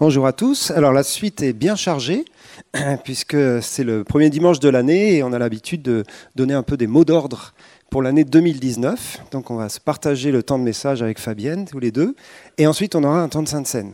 [0.00, 0.72] Bonjour à tous.
[0.72, 2.24] Alors la suite est bien chargée
[3.04, 6.02] puisque c'est le premier dimanche de l'année et on a l'habitude de
[6.34, 7.54] donner un peu des mots d'ordre
[7.90, 9.26] pour l'année 2019.
[9.30, 12.16] Donc on va se partager le temps de message avec Fabienne, tous les deux,
[12.58, 13.92] et ensuite on aura un temps de Sainte Seine.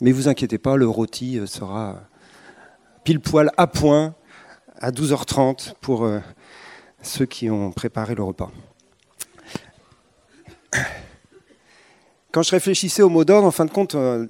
[0.00, 2.00] Mais vous inquiétez pas, le rôti euh, sera
[3.04, 4.14] pile poil à point
[4.80, 6.20] à 12h30 pour euh,
[7.02, 8.50] ceux qui ont préparé le repas.
[12.32, 14.26] Quand je réfléchissais aux mots d'ordre, en fin de compte, euh,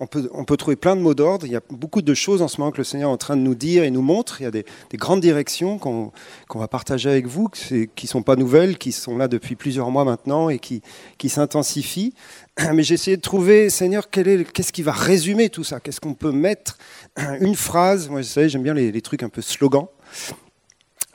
[0.00, 1.46] on peut, trouver plein de mots d'ordre.
[1.46, 3.36] Il y a beaucoup de choses en ce moment que le Seigneur est en train
[3.36, 4.40] de nous dire et nous montre.
[4.40, 6.12] Il y a des, grandes directions qu'on
[6.52, 10.04] va partager avec vous, qui ne sont pas nouvelles, qui sont là depuis plusieurs mois
[10.04, 10.82] maintenant et qui,
[11.28, 12.12] s'intensifient.
[12.74, 15.78] Mais j'ai essayé de trouver, Seigneur, qu'est-ce qui va résumer tout ça?
[15.78, 16.76] Qu'est-ce qu'on peut mettre
[17.40, 18.08] Une phrase?
[18.08, 19.86] Moi, vous savez, j'aime bien les trucs un peu slogans.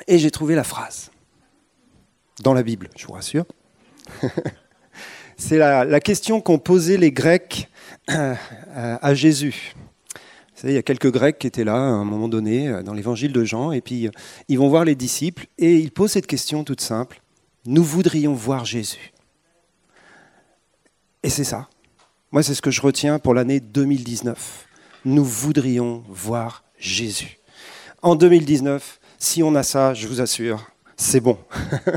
[0.07, 1.11] Et j'ai trouvé la phrase.
[2.41, 3.45] Dans la Bible, je vous rassure.
[5.39, 7.69] c'est la, question qu'ont posée les Grecs
[8.09, 8.35] euh,
[8.67, 9.73] à Jésus.
[10.63, 13.31] Il y a quelques Grecs qui étaient là à un moment donné euh, dans l'évangile
[13.31, 14.11] de Jean, et puis euh,
[14.49, 17.21] ils vont voir les disciples, et ils posent cette question toute simple.
[17.65, 19.13] Nous voudrions voir Jésus.
[21.23, 21.69] Et c'est ça.
[22.31, 24.67] Moi, c'est ce que je retiens pour l'année 2019.
[25.05, 27.39] Nous voudrions voir Jésus.
[28.01, 30.69] En 2019, si on a ça, je vous assure,
[30.99, 31.37] c'est bon.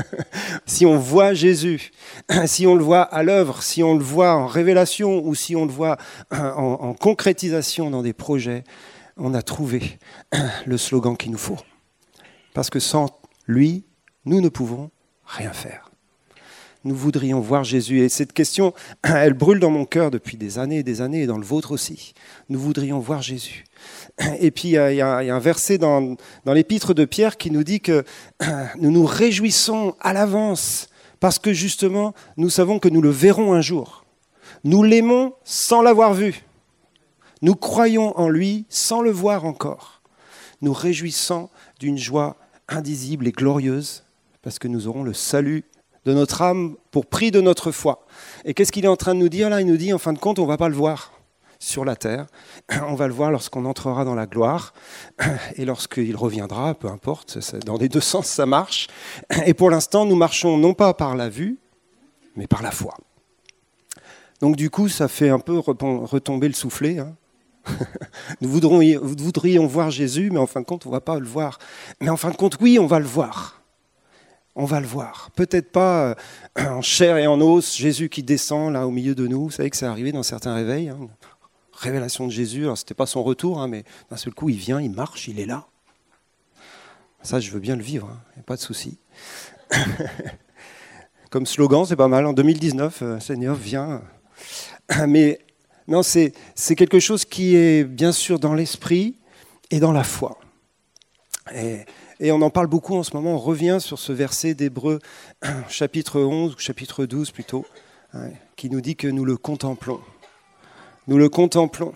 [0.65, 1.91] si on voit Jésus,
[2.45, 5.65] si on le voit à l'œuvre, si on le voit en révélation ou si on
[5.65, 5.97] le voit
[6.31, 8.63] en, concrétisation dans des projets,
[9.17, 9.99] on a trouvé
[10.65, 11.59] le slogan qu'il nous faut.
[12.53, 13.07] Parce que sans
[13.45, 13.83] lui,
[14.25, 14.89] nous ne pouvons
[15.25, 15.91] rien faire.
[16.85, 18.01] Nous voudrions voir Jésus.
[18.01, 21.27] Et cette question, elle brûle dans mon cœur depuis des années et des années, et
[21.27, 22.13] dans le vôtre aussi.
[22.49, 23.63] Nous voudrions voir Jésus.
[24.39, 28.03] Et puis il y, a un verset dans, l'épître de Pierre qui nous dit que
[28.79, 33.61] nous nous réjouissons à l'avance parce que justement nous savons que nous le verrons un
[33.61, 34.05] jour.
[34.63, 36.43] Nous l'aimons sans l'avoir vu.
[37.41, 40.01] Nous croyons en lui sans le voir encore.
[40.61, 42.37] Nous réjouissons d'une joie
[42.69, 44.03] indisible et glorieuse
[44.41, 45.63] parce que nous aurons le salut
[46.05, 48.05] de notre âme pour prix de notre foi.
[48.45, 49.61] Et qu'est-ce qu'il est en train de nous dire là?
[49.61, 51.13] Il nous dit en fin de compte, on ne va pas le voir
[51.59, 52.27] sur la terre.
[52.87, 54.73] On va le voir lorsqu'on entrera dans la gloire
[55.55, 58.87] et lorsqu'il reviendra, peu importe, dans les deux sens ça marche.
[59.45, 61.57] Et pour l'instant, nous marchons non pas par la vue,
[62.35, 62.95] mais par la foi.
[64.41, 66.99] Donc du coup, ça fait un peu retomber le soufflet.
[66.99, 67.15] Hein.
[68.41, 71.59] Nous voudrions, voir Jésus, mais en fin de compte, on ne va pas le voir.
[72.01, 73.62] Mais en fin de compte, oui, on va le voir.
[74.55, 75.31] On va le voir.
[75.35, 76.15] Peut-être pas euh,
[76.69, 79.45] en chair et en os, Jésus qui descend là au milieu de nous.
[79.45, 80.89] Vous savez que c'est arrivé dans certains réveils.
[80.89, 81.09] Hein
[81.83, 82.63] révélation de Jésus.
[82.63, 85.27] Alors, ce n'était pas son retour, hein, mais d'un seul coup, il vient, il marche,
[85.27, 85.67] il est là.
[87.21, 88.97] Ça, je veux bien le vivre, hein, pas de souci.
[91.29, 92.25] Comme slogan, c'est pas mal.
[92.25, 94.01] En 2019, euh, Seigneur, viens.
[95.07, 95.39] Mais
[95.87, 96.33] non, c'est
[96.75, 99.17] quelque chose qui est bien sûr dans l'esprit
[99.71, 100.37] et dans la foi.
[102.23, 103.33] Et, on en parle beaucoup en ce moment.
[103.33, 104.99] On revient sur ce verset d'Hébreu,
[105.69, 107.65] chapitre 11, ou chapitre 12 plutôt,
[108.13, 109.99] hein, qui nous dit que nous le contemplons
[111.07, 111.93] nous le contemplons.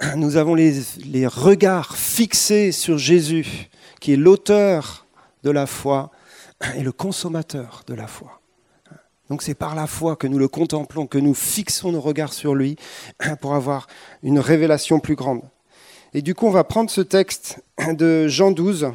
[0.16, 3.68] Nous avons les, regards fixés sur Jésus,
[4.00, 5.06] qui est l'auteur
[5.44, 6.10] de la foi
[6.76, 8.40] et le consommateur de la foi.
[9.30, 12.54] Donc c'est par la foi que nous le contemplons, que nous fixons nos regards sur
[12.54, 12.76] lui
[13.40, 13.86] pour avoir
[14.22, 15.42] une révélation plus grande.
[16.12, 18.92] Et du coup, on va prendre ce texte de Jean 12,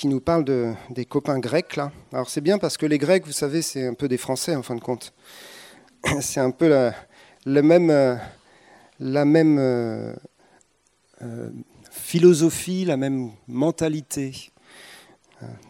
[0.00, 1.76] qui nous parle de, des copains grecs.
[1.76, 1.92] Là.
[2.10, 4.62] Alors c'est bien parce que les Grecs, vous savez, c'est un peu des Français en
[4.62, 5.12] fin de compte.
[6.22, 6.68] C'est un peu
[7.44, 8.18] la, même,
[8.98, 10.14] la même euh,
[11.20, 11.50] euh,
[11.90, 14.50] philosophie, la même mentalité.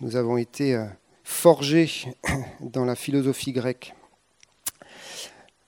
[0.00, 0.84] Nous avons été euh,
[1.24, 1.90] forgés
[2.60, 3.96] dans la philosophie grecque.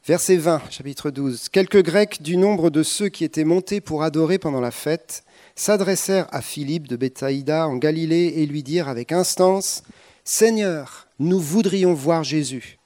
[0.06, 1.48] Verset 20, chapitre 12.
[1.48, 5.24] Quelques Grecs du nombre de ceux qui étaient montés pour adorer pendant la fête
[5.54, 9.82] s'adressèrent à Philippe de Bethsaïda en Galilée et lui dirent avec instance
[10.24, 12.78] Seigneur, nous voudrions voir Jésus.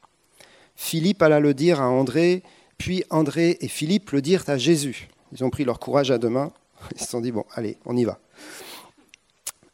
[0.74, 2.42] Philippe alla le dire à André,
[2.78, 5.08] puis André et Philippe le dirent à Jésus.
[5.32, 6.52] Ils ont pris leur courage à deux mains,
[6.94, 8.18] ils se sont dit, bon, allez, on y va.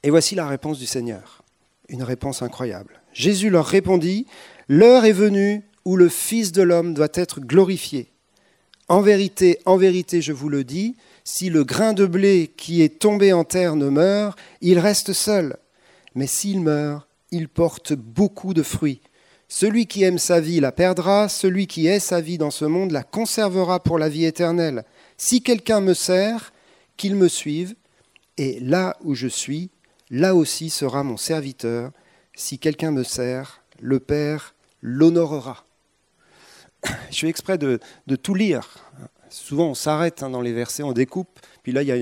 [0.03, 1.43] Et voici la réponse du Seigneur,
[1.88, 3.00] une réponse incroyable.
[3.12, 4.27] Jésus leur répondit,
[4.69, 8.11] L'heure est venue où le Fils de l'homme doit être glorifié.
[8.88, 12.99] En vérité, en vérité, je vous le dis, si le grain de blé qui est
[12.99, 15.57] tombé en terre ne meurt, il reste seul.
[16.15, 19.01] Mais s'il meurt, il porte beaucoup de fruits.
[19.49, 22.91] Celui qui aime sa vie la perdra, celui qui est sa vie dans ce monde
[22.91, 24.85] la conservera pour la vie éternelle.
[25.17, 26.53] Si quelqu'un me sert,
[26.97, 27.75] qu'il me suive,
[28.39, 29.71] et là où je suis,
[30.11, 31.91] là aussi sera mon serviteur.
[32.35, 35.65] Si quelqu'un me sert, le Père l'honorera.
[37.11, 37.79] je fais exprès de,
[38.23, 38.69] tout lire.
[39.32, 41.40] Souvent, on s'arrête hein, dans les versets, on découpe.
[41.62, 41.93] Puis là, il y,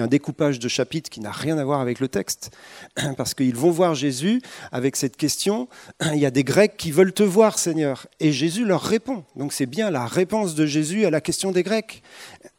[0.00, 2.50] a, un découpage de chapitres qui n'a rien à voir avec le texte.
[3.16, 4.42] Parce qu'ils vont voir Jésus
[4.72, 5.68] avec cette question.
[6.12, 8.06] Il y a des Grecs qui veulent te voir, Seigneur.
[8.20, 9.24] Et Jésus leur répond.
[9.36, 12.02] Donc c'est bien la réponse de Jésus à la question des Grecs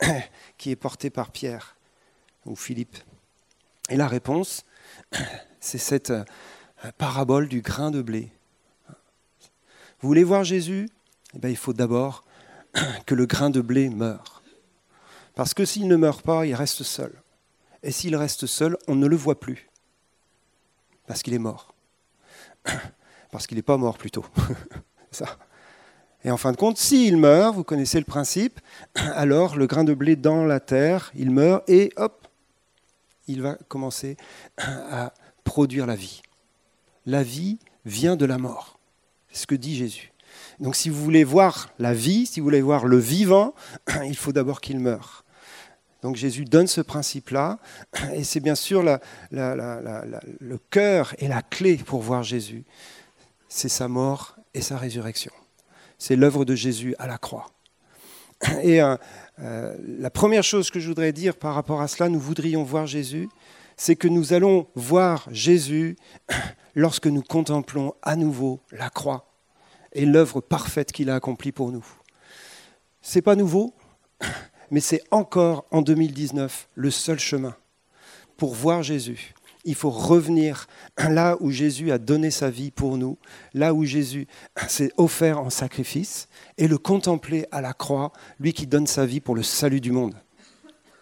[0.57, 1.75] qui est portée par Pierre
[2.45, 2.97] ou Philippe.
[3.89, 4.65] Et la réponse,
[5.59, 6.23] c'est cette euh,
[6.97, 8.31] parabole du grain de blé.
[9.99, 10.89] Vous voulez voir Jésus?
[11.35, 12.23] Eh bien, Il faut d'abord
[13.05, 14.41] que le grain de blé meure.
[15.35, 17.13] Parce que s'il ne meurt pas, il reste seul.
[17.83, 19.69] Et s'il reste seul, on ne le voit plus.
[21.05, 21.73] Parce qu'il est mort.
[23.31, 24.25] Parce qu'il n'est pas mort plutôt.
[25.11, 25.37] Ça.
[26.23, 28.59] Et en fin de compte, s'il meurt, vous connaissez le principe,
[28.95, 32.27] alors le grain de blé dans la terre, il meurt et hop,
[33.27, 34.17] il va commencer
[34.57, 35.13] à
[35.43, 36.21] produire la vie.
[37.05, 38.79] La vie vient de la mort.
[39.31, 40.11] C'est ce que dit Jésus.
[40.59, 43.53] Donc si vous voulez voir la vie, si vous voulez voir le vivant,
[44.05, 45.23] il faut d'abord qu'il meure.
[46.01, 47.59] Donc Jésus donne ce principe-là,
[48.13, 48.83] et c'est bien sûr
[49.31, 52.63] le cœur et la clé pour voir Jésus.
[53.49, 55.31] C'est sa mort et sa résurrection.
[55.97, 57.49] C'est l'œuvre de Jésus à la croix.
[58.61, 58.95] Et euh,
[59.39, 62.85] euh, la première chose que je voudrais dire par rapport à cela, nous voudrions voir
[62.85, 63.29] Jésus,
[63.77, 65.97] c'est que nous allons voir Jésus
[66.75, 69.36] lorsque nous contemplons à nouveau la croix
[69.97, 71.85] et l'œuvre parfaite qu'il a accomplie pour nous.
[73.01, 73.73] C'est pas nouveau,
[74.71, 77.55] mais c'est encore en 2019 le seul chemin
[78.37, 79.33] pour voir Jésus.
[79.65, 80.67] Il faut revenir
[80.97, 83.17] là où Jésus a donné sa vie pour nous,
[83.53, 84.27] là où Jésus
[84.67, 89.19] s'est offert en sacrifice, et le contempler à la croix, lui qui donne sa vie
[89.19, 90.13] pour le salut du monde.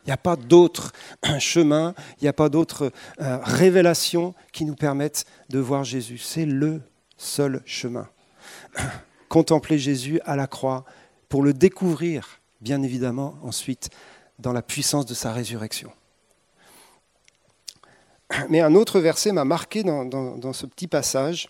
[0.05, 0.93] Il n'y a pas d'autre
[1.39, 6.17] chemin, il n'y a pas d'autre euh, révélation qui nous permette de voir Jésus.
[6.17, 6.81] C'est le
[7.17, 8.07] seul chemin.
[9.29, 10.85] contempler Jésus à la croix
[11.29, 13.89] pour le découvrir, bien évidemment, ensuite,
[14.39, 15.91] dans la puissance de sa résurrection.
[18.49, 21.49] Mais un autre verset m'a marqué dans, ce petit passage.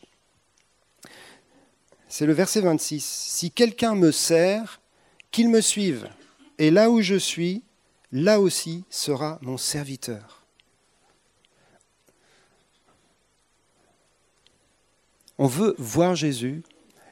[2.08, 3.04] C'est le verset 26.
[3.04, 4.82] Si quelqu'un me sert,
[5.32, 6.10] qu'il me suive.
[6.58, 7.64] Et là où je suis,
[8.12, 10.46] là aussi sera mon serviteur.
[15.38, 16.64] On veut voir Jésus,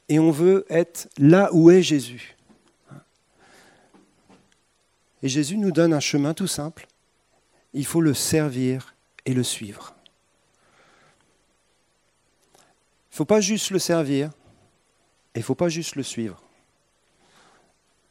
[0.09, 2.37] et on veut être là où est Jésus.
[5.21, 6.87] Et Jésus nous donne un chemin tout simple.
[7.73, 8.95] Il faut le servir
[9.25, 9.95] et le suivre.
[12.55, 14.31] Il ne faut pas juste le servir
[15.33, 16.43] et il ne faut pas juste le suivre.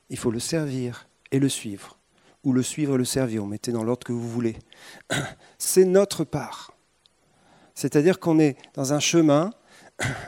[0.09, 1.99] Il faut le servir et le suivre.
[2.45, 4.57] Ou le suivre et le servir, on mettez dans l'ordre que vous voulez.
[5.59, 6.73] C'est notre part.
[7.75, 9.53] C'est-à-dire qu'on est dans un chemin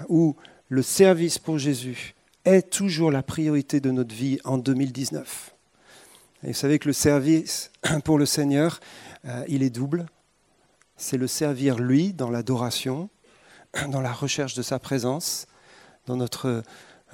[0.09, 0.37] où
[0.75, 5.55] le service pour Jésus est toujours la priorité de notre vie en 2019.
[6.43, 7.71] Et vous savez que le service
[8.05, 8.81] pour le Seigneur,
[9.25, 10.07] euh, il est double.
[10.97, 13.09] C'est le servir lui dans l'adoration,
[13.89, 15.47] dans la recherche de sa présence,
[16.07, 16.65] dans notre,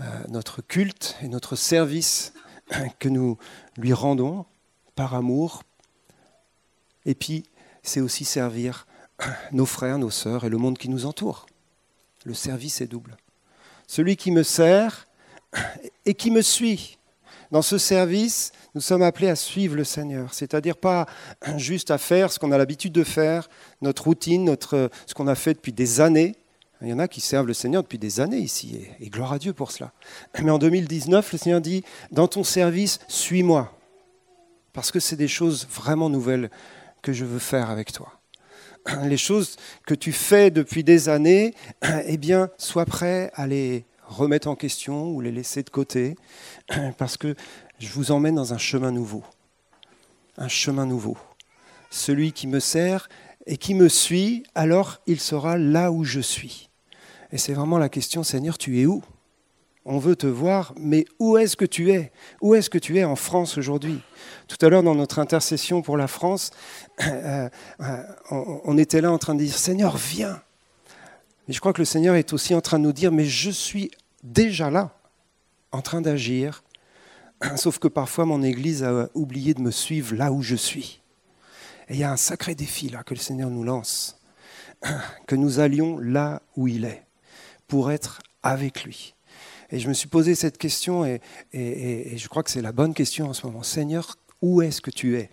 [0.00, 2.32] euh, notre culte et notre service
[2.98, 3.36] que nous
[3.76, 4.46] lui rendons
[4.94, 5.64] par amour.
[7.04, 7.44] Et puis,
[7.82, 8.86] c'est aussi servir
[9.52, 11.44] nos frères, nos sœurs et le monde qui nous entoure.
[12.24, 13.18] Le service est double
[13.90, 15.08] celui qui me sert
[16.06, 16.96] et qui me suit.
[17.50, 21.06] Dans ce service, nous sommes appelés à suivre le Seigneur, c'est-à-dire pas
[21.56, 23.48] juste à faire ce qu'on a l'habitude de faire,
[23.82, 26.36] notre routine, ce qu'on a fait depuis des années.
[26.82, 29.32] Il y en a qui servent le Seigneur depuis des années ici, et, et gloire
[29.32, 29.92] à Dieu pour cela.
[30.40, 31.82] Mais en 2019, le Seigneur dit,
[32.12, 33.76] dans ton service, suis-moi,
[34.72, 36.48] parce que c'est des choses vraiment nouvelles
[37.02, 38.19] que je veux faire avec toi
[39.04, 39.56] les choses
[39.86, 41.54] que tu fais depuis des années,
[42.06, 46.16] eh bien, sois prêt à les remettre en question ou les laisser de côté,
[46.98, 47.34] parce que
[47.78, 49.22] je vous emmène dans un chemin nouveau.
[50.36, 51.16] Un chemin nouveau.
[51.90, 53.08] Celui qui me sert
[53.46, 56.70] et qui me suit, alors il sera là où je suis.
[57.32, 59.02] Et c'est vraiment la question, Seigneur, tu es où?
[59.84, 62.12] On veut te voir, mais où est-ce que tu es?
[62.40, 64.00] Où est-ce que tu es en France aujourd'hui?
[64.46, 66.50] Tout à l'heure, dans notre intercession pour la France,
[67.06, 67.48] euh,
[67.80, 70.42] euh, on était là en train de dire, Seigneur, viens.
[71.48, 73.50] Mais je crois que le Seigneur est aussi en train de nous dire, mais je
[73.50, 73.90] suis
[74.22, 74.94] déjà là,
[75.72, 76.62] en train d'agir,
[77.56, 81.00] sauf que parfois mon Église a oublié de me suivre là où je suis.
[81.88, 84.20] Et il y a un sacré défi là que le Seigneur nous lance,
[85.26, 87.02] que nous allions là où il est,
[87.66, 89.14] pour être avec lui.
[89.72, 91.20] Et je me suis posé cette question et,
[91.52, 93.62] je crois que c'est la bonne question en ce moment.
[93.62, 95.30] Seigneur, où est-ce que tu es?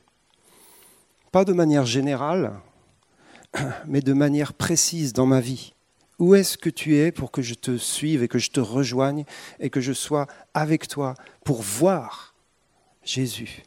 [1.32, 2.54] Pas de manière générale,
[3.88, 5.74] mais de manière précise dans ma vie.
[6.20, 9.24] Où est-ce que tu es pour que je te suive et que je te rejoigne
[9.60, 12.36] et que je sois avec toi pour voir
[13.04, 13.64] Jésus,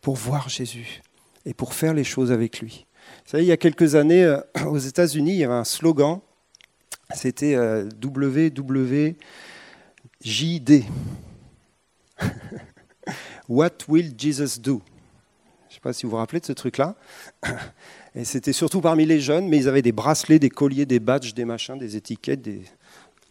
[0.00, 1.02] pour voir Jésus
[1.44, 2.86] et pour faire les choses avec lui.
[3.24, 6.20] Vous savez, il y a quelques années, euh, aux États-Unis, il y avait un slogan,
[7.14, 7.88] c'était euh,
[10.24, 10.84] WWJD.
[13.48, 14.80] What will Jesus do?
[15.68, 16.94] Je ne sais pas si vous vous rappelez de ce truc-là.
[18.14, 21.34] Et c'était surtout parmi les jeunes, mais ils avaient des bracelets, des colliers, des badges,
[21.34, 22.62] des machins, des étiquettes, des...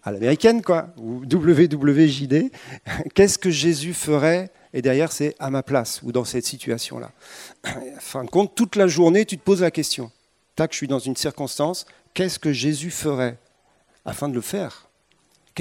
[0.03, 2.51] à l'américaine, quoi, ou WWJD.
[3.13, 4.49] Qu'est-ce que Jésus ferait?
[4.73, 7.11] Et derrière, c'est à ma place, ou dans cette situation-là.
[7.67, 10.11] En fin de compte, toute la journée, tu te poses la question.
[10.55, 13.37] Tac, je suis dans une circonstance, qu'est-ce que Jésus ferait?
[14.03, 14.90] Afin de le faire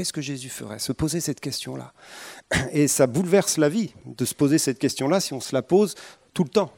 [0.00, 1.92] Qu'est-ce que Jésus ferait Se poser cette question-là.
[2.73, 5.95] Et ça bouleverse la vie de se poser cette question-là si on se la pose
[6.33, 6.73] tout le temps.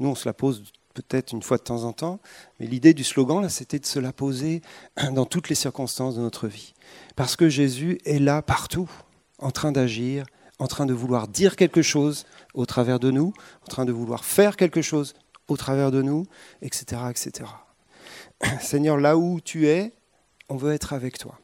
[0.00, 2.18] Nous, on se la pose peut-être une fois de temps en temps,
[2.58, 4.62] mais l'idée du slogan, là, c'était de se la poser
[5.12, 6.74] dans toutes les circonstances de notre vie.
[7.14, 8.90] Parce que Jésus est là partout,
[9.38, 10.26] en train d'agir,
[10.58, 13.32] en train de vouloir dire quelque chose au travers de nous,
[13.62, 15.14] en train de vouloir faire quelque chose
[15.46, 16.26] au travers de nous,
[16.62, 17.02] etc.
[17.10, 17.48] etc.
[18.60, 19.92] Seigneur, là où tu es,
[20.48, 21.38] on veut être avec toi.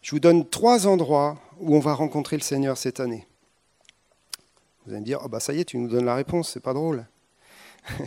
[0.00, 3.26] Je vous donne trois endroits où on va rencontrer le Seigneur cette année.
[4.84, 6.60] Vous allez me dire, oh bah ça y est, tu nous donnes la réponse, c'est
[6.60, 7.06] pas drôle.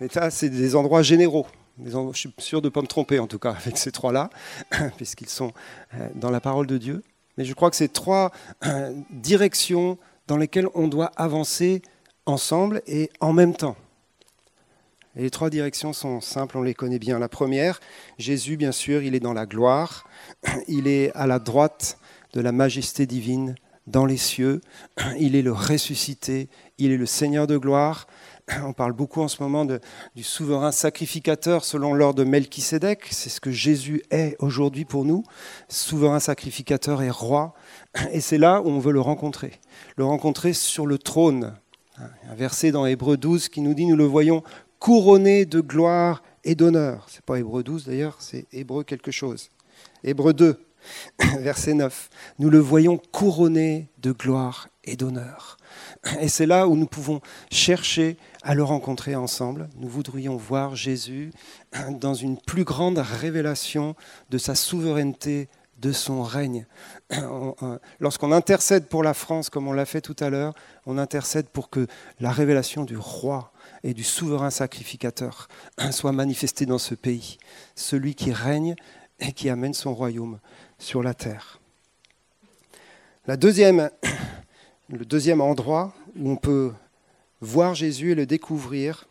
[0.00, 1.46] Mais ça, c'est des endroits généraux.
[1.78, 4.30] je suis sûr de ne pas me tromper en tout cas avec ces trois-là,
[4.96, 5.52] puisqu'ils sont
[5.94, 7.02] euh, dans la parole de Dieu.
[7.36, 8.32] Mais je crois que c'est trois
[8.64, 11.82] euh, directions dans lesquelles on doit avancer
[12.24, 13.76] ensemble et en même temps.
[15.20, 17.18] Et les trois directions sont simples, on les connaît bien.
[17.18, 17.78] La première,
[18.16, 20.08] Jésus, bien sûr, il est dans la gloire,
[20.66, 21.98] il est à la droite
[22.32, 23.54] de la majesté divine
[23.86, 24.62] dans les cieux,
[25.18, 26.48] il est le ressuscité,
[26.78, 28.06] il est le Seigneur de gloire.
[28.64, 29.80] On parle beaucoup en ce moment de,
[30.16, 33.06] du souverain sacrificateur selon l'ordre de Melchisédek.
[33.10, 35.22] C'est ce que Jésus est aujourd'hui pour nous,
[35.68, 37.52] souverain sacrificateur et roi.
[38.10, 39.60] Et c'est là où on veut le rencontrer.
[39.96, 41.52] Le rencontrer sur le trône.
[41.98, 44.42] Un verset dans Hébreu 12 qui nous dit, nous le voyons
[44.80, 47.06] couronné de gloire et d'honneur.
[47.08, 49.50] C'est pas Hébreu 12 d'ailleurs, c'est Hébreu quelque chose.
[50.02, 50.58] Hébreu 2,
[51.38, 52.10] verset 9.
[52.40, 55.58] Nous le voyons couronné de gloire et d'honneur.
[56.20, 57.20] Et c'est là où nous pouvons
[57.50, 59.68] chercher à le rencontrer ensemble.
[59.76, 61.30] Nous voudrions voir Jésus
[61.90, 63.94] dans une plus grande révélation
[64.30, 66.66] de sa souveraineté, de son règne.
[68.00, 70.54] Lorsqu'on intercède pour la France, comme on l'a fait tout à l'heure,
[70.86, 71.86] on intercède pour que
[72.18, 73.49] la révélation du roi
[73.82, 75.48] et du souverain sacrificateur
[75.90, 77.38] soit manifestée dans ce pays.
[77.74, 78.74] Celui qui règne
[79.18, 80.38] et qui amène son royaume
[80.78, 81.60] sur la terre.
[83.28, 86.72] Le deuxième endroit où on peut
[87.40, 89.06] voir Jésus et le découvrir,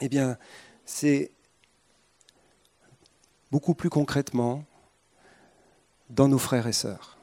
[0.00, 0.38] eh bien,
[0.84, 1.30] c'est
[3.50, 4.64] beaucoup plus concrètement
[6.10, 7.18] dans nos frères et sœurs.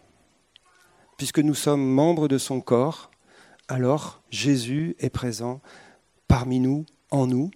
[1.17, 3.11] Puisque nous sommes membres de son corps,
[3.67, 5.61] alors Jésus est présent
[6.31, 7.51] parmi nous, en nous,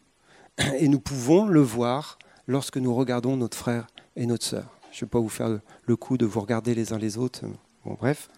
[0.79, 4.65] et nous pouvons le voir lorsque nous regardons notre frère et notre sœur.
[4.91, 7.46] Je ne vais pas vous faire le coup de vous regarder les uns les autres.
[7.86, 8.29] Bon, bref.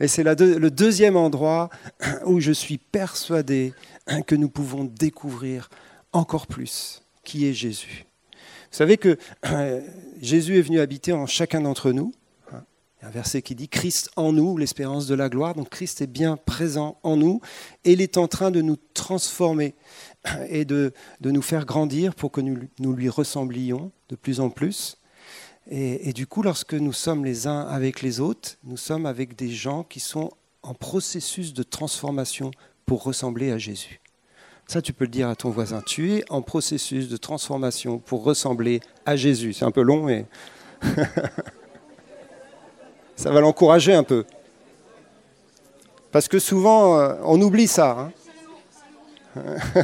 [0.00, 1.68] Et c'est le deuxième endroit
[2.24, 3.74] où je suis persuadé
[4.26, 5.68] que nous pouvons découvrir
[6.14, 8.06] encore plus qui est Jésus.
[8.32, 9.18] Vous savez que
[10.22, 12.10] Jésus est venu habiter en chacun d'entre nous.
[13.06, 15.54] Un verset qui dit Christ en nous, l'espérance de la gloire.
[15.54, 17.40] Donc Christ est bien présent en nous
[17.84, 19.76] et il est en train de nous transformer
[20.48, 24.50] et de, de nous faire grandir pour que nous, nous, lui ressemblions de plus en
[24.50, 24.98] plus.
[25.70, 29.36] Et, et, du coup, lorsque nous sommes les uns avec les autres, nous sommes avec
[29.36, 30.32] des gens qui sont
[30.64, 32.50] en processus de transformation
[32.86, 34.00] pour ressembler à Jésus.
[34.66, 35.80] Ça, tu peux le dire à ton voisin.
[35.80, 39.52] Tu es en processus de transformation pour ressembler à Jésus.
[39.52, 40.26] C'est un peu long, mais
[43.16, 44.24] ça va l'encourager un peu.
[46.12, 48.12] Parce que souvent, euh, on oublie ça.
[49.36, 49.56] Hein.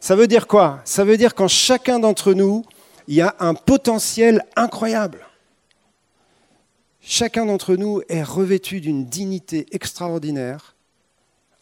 [0.00, 0.80] ça veut dire quoi?
[0.84, 2.64] Ça veut dire qu'en chacun d'entre nous,
[3.08, 5.26] il y a un potentiel incroyable.
[7.00, 10.74] Chacun d'entre nous est revêtu d'une dignité extraordinaire,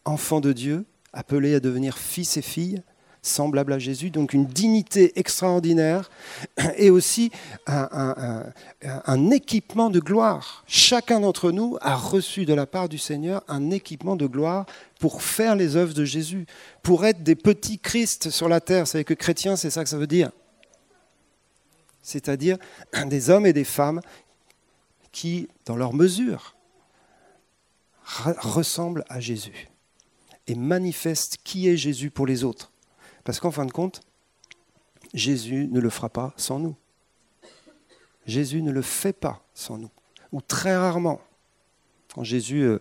[0.07, 2.83] enfant de Dieu, appelé à devenir fils et filles,
[3.25, 6.11] semblable à Jésus, donc une dignité extraordinaire
[6.77, 7.31] et aussi
[7.67, 10.65] un, équipement de gloire.
[10.67, 14.67] Chacun d'entre nous a reçu de la part du Seigneur un équipement de gloire
[15.01, 16.47] pour faire les œuvres de Jésus,
[16.83, 18.85] pour être des petits Christ sur la terre.
[18.85, 20.31] Vous savez que chrétien, c'est ça que ça veut dire?
[22.03, 22.59] C'est-à-dire
[23.07, 24.01] des hommes et des femmes
[25.13, 26.55] qui, dans leur mesure,
[28.05, 29.69] ressemblent à Jésus.
[30.47, 32.71] et manifeste qui est Jésus pour les autres.
[33.25, 34.01] Parce qu'en fin de compte,
[35.13, 36.77] Jésus ne le fera pas sans nous.
[38.27, 39.91] Jésus ne le fait pas sans nous,
[40.33, 41.21] ou très rarement.
[42.15, 42.79] Quand Jésus euh,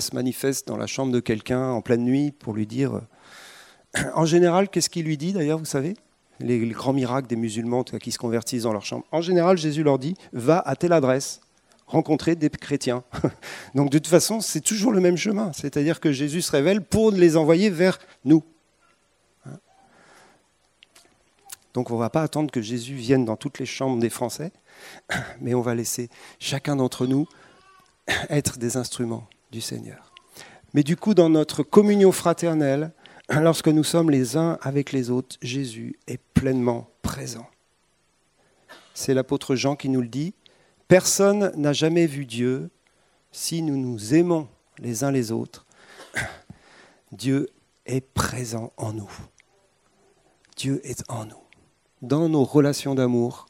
[0.00, 2.94] se manifeste dans la chambre de quelqu'un en pleine nuit pour lui dire...
[2.94, 3.00] Euh,
[4.14, 5.94] en général, qu'est-ce qu'il lui dit d'ailleurs, vous savez?
[6.40, 9.04] Les, grands miracles des musulmans qui se convertissent dans leur chambre.
[9.12, 11.40] En général, Jésus leur dit, va à telle adresse,
[11.86, 13.04] rencontrer des chrétiens.
[13.76, 15.52] Donc de toute façon, c'est toujours le même chemin.
[15.52, 18.42] C'est-à-dire que Jésus se révèle pour les envoyer vers nous.
[21.74, 24.52] Donc on ne va pas attendre que Jésus vienne dans toutes les chambres des Français,
[25.40, 27.26] mais on va laisser chacun d'entre nous
[28.30, 30.12] être des instruments du Seigneur.
[30.72, 32.92] Mais du coup, dans notre communion fraternelle,
[33.28, 37.46] lorsque nous sommes les uns avec les autres, Jésus est pleinement présent.
[38.94, 40.34] C'est l'apôtre Jean qui nous le dit.
[40.86, 42.70] Personne n'a jamais vu Dieu
[43.32, 45.66] si nous nous aimons les uns les autres.
[47.10, 47.48] Dieu
[47.86, 49.10] est présent en nous.
[50.56, 51.43] Dieu est en nous.
[52.04, 53.46] Dans nos relations d'amour,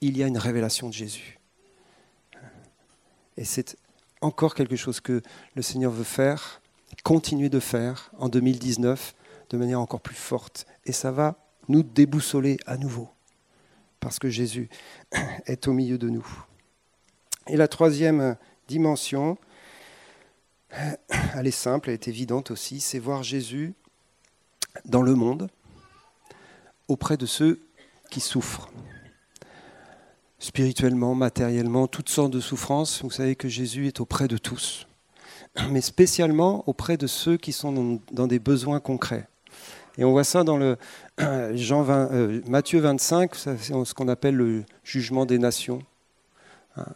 [0.00, 1.38] il y a une révélation de Jésus.
[3.36, 3.76] Et c'est
[4.22, 5.20] encore quelque chose que
[5.54, 6.62] le Seigneur veut faire,
[7.04, 9.14] continuer de faire en 2019
[9.50, 10.66] de manière encore plus forte.
[10.86, 11.36] Et ça va
[11.68, 13.10] nous déboussoler à nouveau,
[14.00, 14.70] parce que Jésus
[15.44, 16.26] est au milieu de nous.
[17.46, 18.38] Et la troisième
[18.68, 19.36] dimension,
[20.70, 23.74] elle est simple, elle est évidente aussi, c'est voir Jésus
[24.86, 25.50] dans le monde,
[26.88, 27.67] auprès de ceux
[28.10, 28.70] qui souffrent
[30.38, 33.02] spirituellement, matériellement, toutes sortes de souffrances.
[33.02, 34.86] Vous savez que Jésus est auprès de tous,
[35.70, 39.28] mais spécialement auprès de ceux qui sont dans des besoins concrets.
[39.96, 40.76] Et on voit ça dans le
[41.54, 45.80] Jean euh, Matthieu 25, c'est ce qu'on appelle le jugement des nations.
[46.76, 46.86] Hein.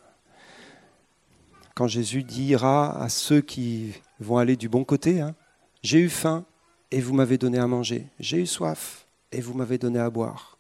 [1.75, 5.35] Quand Jésus dira à ceux qui vont aller du bon côté, hein,
[5.83, 6.45] j'ai eu faim
[6.93, 10.52] et vous m'avez donné à manger, j'ai eu soif et vous m'avez donné à boire.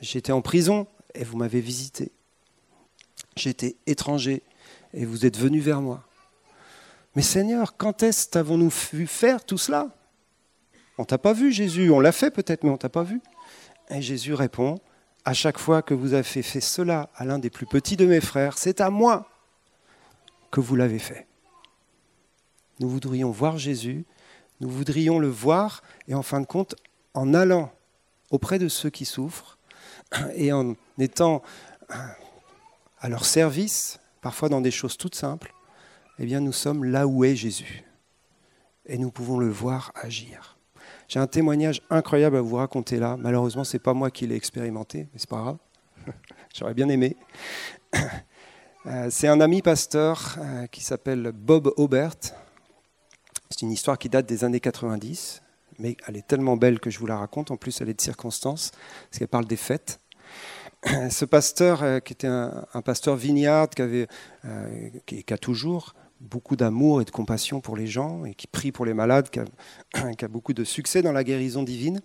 [0.00, 2.12] J'étais en prison et vous m'avez visité.
[3.36, 4.42] J'étais étranger
[4.92, 6.04] et vous êtes venu vers moi.
[7.16, 9.88] Mais Seigneur, quand est-ce t'avons-nous vu faire tout cela?
[10.98, 11.90] On t'a pas vu, Jésus.
[11.90, 13.20] On l'a fait peut-être, mais on t'a pas vu.
[13.88, 14.78] Et Jésus répond
[15.24, 18.20] À chaque fois que vous avez fait cela à l'un des plus petits de mes
[18.20, 19.28] frères, c'est à moi
[20.50, 21.26] que vous l'avez fait.
[22.78, 24.04] Nous voudrions voir Jésus,
[24.60, 26.74] nous voudrions le voir, et en fin de compte,
[27.14, 27.72] en allant
[28.30, 29.58] auprès de ceux qui souffrent,
[30.34, 31.42] et en étant
[32.98, 35.54] à leur service, parfois dans des choses toutes simples,
[36.18, 37.84] eh bien nous sommes là où est Jésus.
[38.86, 40.58] Et nous pouvons le voir agir.
[41.08, 43.16] J'ai un témoignage incroyable à vous raconter là.
[43.18, 45.58] Malheureusement, ce n'est pas moi qui l'ai expérimenté, mais c'est pas grave.
[46.54, 47.16] J'aurais bien aimé.
[48.86, 52.14] Euh, c'est un ami pasteur euh, qui s'appelle Bob Aubert.
[53.50, 55.42] C'est une histoire qui date des années 90
[55.80, 57.50] mais elle est tellement belle que je vous la raconte.
[57.50, 60.00] En plus, elle est de circonstance, parce qu'elle parle des fêtes.
[61.10, 64.06] Ce pasteur, euh, qui était un, pasteur vignard, qui, avait,
[64.44, 68.72] euh, qui, a toujours beaucoup d'amour et de compassion pour les gens, et qui prie
[68.72, 72.00] pour les malades, qui a beaucoup de succès dans la guérison divine,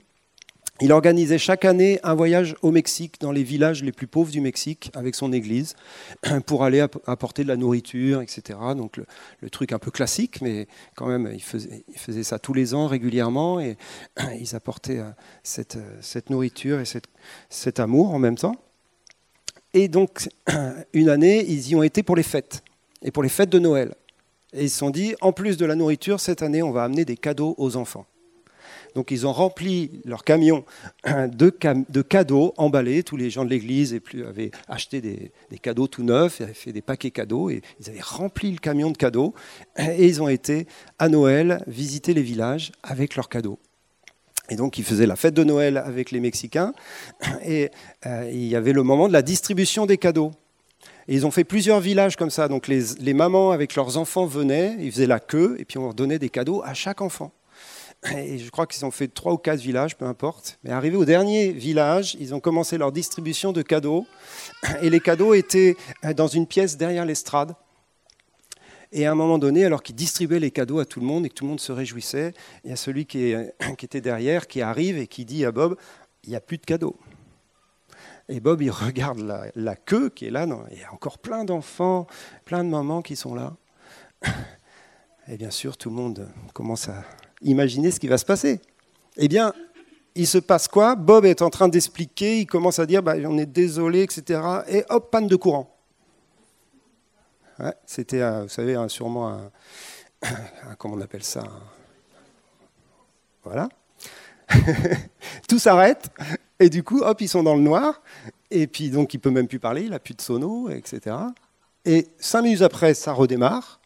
[0.82, 4.42] il organisait chaque année un voyage au Mexique, dans les villages les plus pauvres du
[4.42, 5.76] Mexique, avec son église,
[6.46, 8.60] pour aller apporter de la nourriture, etc.
[8.76, 12.88] Donc le, truc un peu classique, mais quand même, il faisait, ça tous les ans
[12.88, 13.78] régulièrement, et
[14.40, 15.10] ils apportaient euh,
[15.44, 16.86] cette, cette nourriture et
[17.50, 18.56] cet amour en même temps.
[19.74, 20.28] Et donc,
[20.94, 22.64] une année, ils y ont été pour les fêtes,
[23.02, 23.96] et pour les fêtes de Noël.
[24.52, 27.06] Et ils se sont dit, en plus de la nourriture, cette année, on va amener
[27.06, 28.06] des cadeaux aux enfants.
[28.96, 30.64] Donc ils ont rempli leur camion
[31.06, 31.54] de,
[31.90, 33.04] de cadeaux emballés.
[33.04, 35.32] Tous les gens de l'église avaient acheté des,
[35.62, 38.98] cadeaux tout neufs, avaient fait des paquets cadeaux et ils avaient rempli le camion de
[38.98, 39.34] cadeaux.
[39.78, 43.60] Et ils ont été à Noël visiter les villages avec leurs cadeaux.
[44.50, 46.74] Et donc, ils faisaient la fête de Noël avec les Mexicains.
[47.46, 47.72] Et
[48.06, 50.32] euh, il y avait le moment de la distribution des cadeaux.
[51.08, 52.48] Et ils ont fait plusieurs villages comme ça.
[52.48, 55.94] Donc, les mamans avec leurs enfants venaient, ils faisaient la queue, et puis on leur
[55.94, 57.32] donnait des cadeaux à chaque enfant.
[58.14, 60.60] Et je crois qu'ils ont fait trois ou quatre villages, peu importe.
[60.64, 64.06] Mais arrivé au dernier village, ils ont commencé leur distribution de cadeaux.
[64.82, 65.76] Et les cadeaux étaient
[66.16, 67.56] dans une pièce derrière l'estrade.
[68.92, 71.30] Et à un moment donné, alors qu'ils distribuaient les cadeaux à tout le monde et
[71.30, 73.34] que tout le monde se réjouissait, il y a celui qui,
[73.84, 75.76] était derrière qui arrive et qui dit à Bob,
[76.24, 76.96] il n'y a plus de cadeaux.
[78.30, 79.20] Et Bob, il regarde
[79.56, 80.48] la, queue qui est là.
[80.72, 82.08] il y a encore plein d'enfants,
[82.46, 83.56] plein de mamans qui sont là.
[85.28, 87.04] Et bien sûr, tout le monde commence à,
[87.42, 88.62] imaginez ce qui va se passer.
[89.18, 89.54] Eh bien,
[90.16, 93.38] il se passe quoi Bob est en train d'expliquer, il commence à dire bah, on
[93.38, 94.42] est désolé, etc.
[94.68, 95.72] Et hop, panne de courant.
[97.86, 99.30] C'était, vous savez, sûrement
[100.22, 101.44] un, comment on appelle ça
[103.44, 103.70] Voilà.
[105.48, 106.10] Tout s'arrête,
[106.60, 108.02] et du coup, hop, ils sont dans le noir,
[108.52, 111.16] et puis donc il peut même plus parler, il n'a plus de sono, etc.
[111.84, 113.80] Et cinq minutes après, ça redémarre.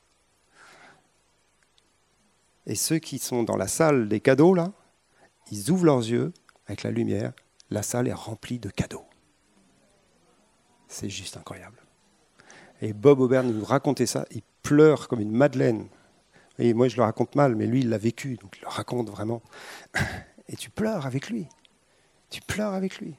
[2.70, 4.72] Et ceux qui sont dans la salle des cadeaux, là,
[5.52, 6.32] ils ouvrent leurs yeux
[6.68, 7.34] avec la lumière.
[7.72, 9.06] La salle est remplie de cadeaux.
[10.88, 11.82] C'est juste incroyable.
[12.82, 14.26] Et Bob Aubert nous racontait ça.
[14.30, 15.88] Il pleure comme une madeleine.
[16.60, 19.10] Et moi, je le raconte mal, mais lui, il l'a vécu, donc il le raconte
[19.10, 19.42] vraiment.
[20.48, 21.48] Et tu pleures avec lui.
[22.30, 23.16] Tu pleures avec lui.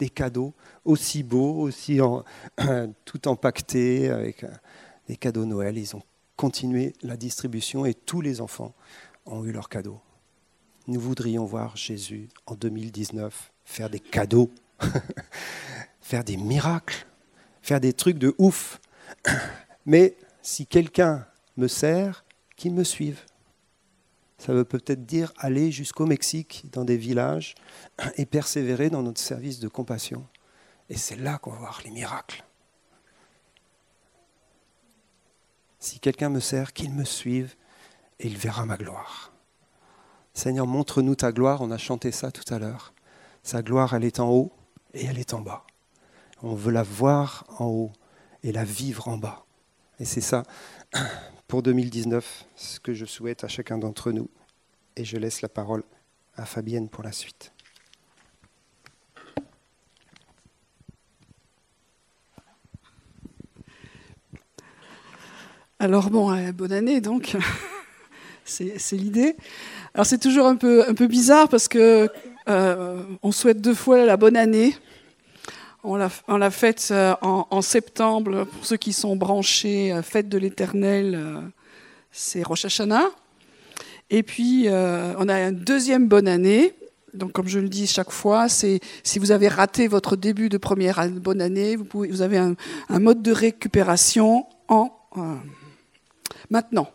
[0.00, 2.00] Des cadeaux aussi beaux, aussi
[3.04, 4.50] tout empaquetés, avec euh,
[5.06, 5.78] des cadeaux Noël.
[5.78, 6.02] Ils ont
[6.38, 8.72] continué la distribution et tous les enfants
[9.26, 10.00] ont eu leurs cadeaux.
[10.86, 14.50] Nous voudrions voir Jésus en 2019 faire des cadeaux,
[16.00, 17.06] faire des miracles,
[17.60, 18.80] faire des trucs de ouf.
[19.84, 22.24] Mais si quelqu'un me sert,
[22.56, 23.20] qu'il me suive.
[24.38, 27.56] Ça veut peut-être dire aller jusqu'au Mexique, dans des villages,
[28.16, 30.24] et persévérer dans notre service de compassion.
[30.88, 32.44] Et c'est là qu'on va voir les miracles.
[35.78, 37.54] Si quelqu'un me sert, qu'il me suive,
[38.20, 39.32] et il verra ma gloire.
[40.34, 41.60] Seigneur, montre-nous ta gloire.
[41.62, 42.92] On a chanté ça tout à l'heure.
[43.42, 44.52] Sa gloire, elle est en haut
[44.94, 45.64] et elle est en bas.
[46.42, 47.92] On veut la voir en haut
[48.42, 49.44] et la vivre en bas.
[50.00, 50.44] Et c'est ça,
[51.48, 54.28] pour 2019, ce que je souhaite à chacun d'entre nous.
[54.96, 55.82] Et je laisse la parole
[56.36, 57.52] à Fabienne pour la suite.
[65.80, 67.36] Alors bon, euh, bonne année donc,
[68.44, 69.36] c'est l'idée.
[69.94, 72.08] Alors c'est toujours un peu, bizarre parce que
[72.48, 74.74] euh, on souhaite deux fois la bonne année.
[75.84, 81.44] On l'a faite euh, en, septembre pour ceux qui sont branchés, fête de l'Éternel,
[82.10, 83.10] c'est Rosh Hashanah.
[84.10, 86.74] Et puis on a une deuxième bonne année.
[87.14, 88.80] Donc comme je le dis chaque fois, si
[89.20, 92.56] vous avez raté votre début de première bonne année, vous avez un,
[92.98, 94.90] mode de récupération en
[96.50, 96.88] maintenant.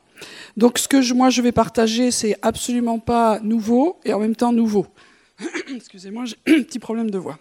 [0.58, 4.54] Donc ce que moi je vais partager, c'est absolument pas nouveau et en même temps
[4.54, 4.88] nouveau.
[5.76, 7.38] Excusez-moi, j'ai un petit problème de voix.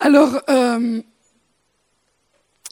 [0.00, 1.00] Alors, euh,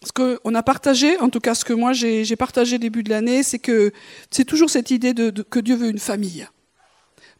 [0.02, 3.42] ce qu'on a partagé, en tout cas ce que moi j'ai partagé début de l'année,
[3.42, 3.92] c'est que
[4.30, 6.46] c'est toujours cette idée de, que Dieu veut une famille,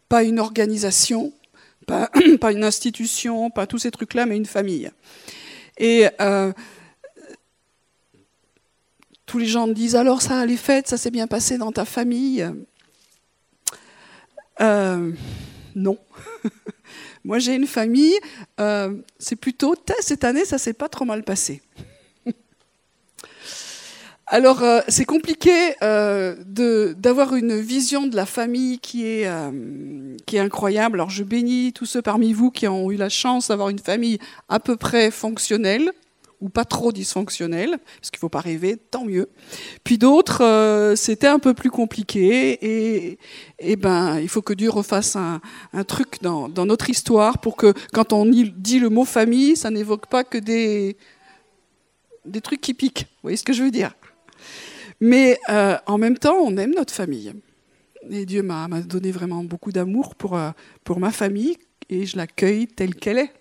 [0.09, 1.33] pas une organisation,
[1.87, 4.91] pas, pas une institution, pas tous ces trucs-là, mais une famille.
[5.79, 6.53] Et euh,
[9.33, 11.87] tous les gens me disent alors ça, les fêtes, ça s'est bien passé dans ta
[11.87, 12.47] famille?
[14.61, 15.11] Euh,
[15.75, 15.97] Non.
[17.25, 18.13] Moi j'ai une famille,
[18.61, 21.63] euh, c'est plutôt cette année ça s'est pas trop mal passé.
[24.27, 29.31] Alors euh, c'est compliqué d'avoir une vision de la famille qui est,
[30.27, 30.99] qui est incroyable.
[30.99, 34.19] Alors je bénis tous ceux parmi vous qui ont eu la chance d'avoir une famille
[34.51, 35.91] à peu près fonctionnelle
[36.43, 39.29] ou pas trop dysfonctionnels, parce qu'il ne faut pas rêver, tant mieux.
[39.85, 43.19] Puis d'autres, euh, c'était un peu plus compliqué, et,
[43.61, 45.41] et, ben, il faut que Dieu refasse un,
[45.73, 49.71] un truc dans, dans, notre histoire pour que quand on dit le mot famille, ça
[49.71, 50.97] n'évoque pas que des,
[52.27, 53.07] des trucs qui piquent.
[53.09, 53.95] Vous voyez ce que je veux dire?
[55.01, 57.33] Mais euh, en même temps, on aime notre famille.
[58.11, 60.51] Et Dieu m'a donné vraiment beaucoup d'amour pour, euh,
[60.83, 61.57] pour ma famille,
[61.89, 63.33] et je l'accueille telle qu'elle est.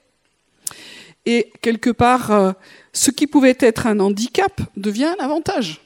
[1.26, 2.52] Et quelque part, euh,
[2.94, 5.82] ce qui pouvait être un handicap devient un avantage.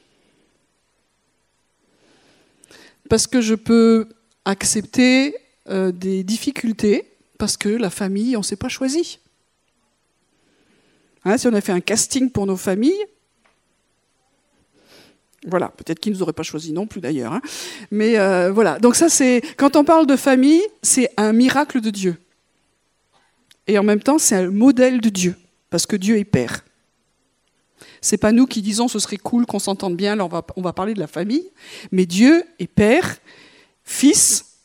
[3.09, 4.07] Parce que je peux
[4.45, 5.35] accepter
[5.69, 9.19] euh, des difficultés parce que la famille, on ne s'est pas choisi.
[11.25, 13.05] Hein, si on a fait un casting pour nos familles,
[15.47, 17.33] voilà, peut-être qu'ils ne nous auraient pas choisi non plus d'ailleurs.
[17.33, 17.41] Hein.
[17.91, 21.89] Mais euh, voilà, donc ça c'est, quand on parle de famille, c'est un miracle de
[21.89, 22.17] Dieu.
[23.67, 25.35] Et en même temps, c'est un modèle de Dieu,
[25.69, 26.63] parce que Dieu est Père.
[28.01, 30.93] C'est pas nous qui disons ce serait cool qu'on s'entende bien, là on va, parler
[30.93, 31.49] de la famille,
[31.91, 33.17] mais Dieu est Père,
[33.83, 34.57] Fils,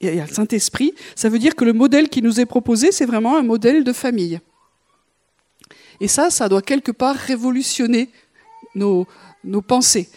[0.00, 0.92] et il y a le Saint-Esprit.
[1.14, 3.92] Ça veut dire que le modèle qui nous est proposé, c'est vraiment un modèle de
[3.92, 4.40] famille.
[6.00, 8.10] Et ça, ça doit quelque part révolutionner
[8.74, 9.06] nos,
[9.44, 10.08] nos pensées.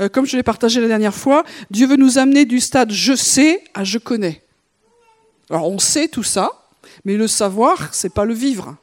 [0.00, 3.14] Euh, comme je l'ai partagé la dernière fois, Dieu veut nous amener du stade je
[3.14, 4.42] sais à je connais.
[5.50, 6.65] Alors on sait tout ça,
[7.04, 8.76] mais le savoir, c'est pas le vivre.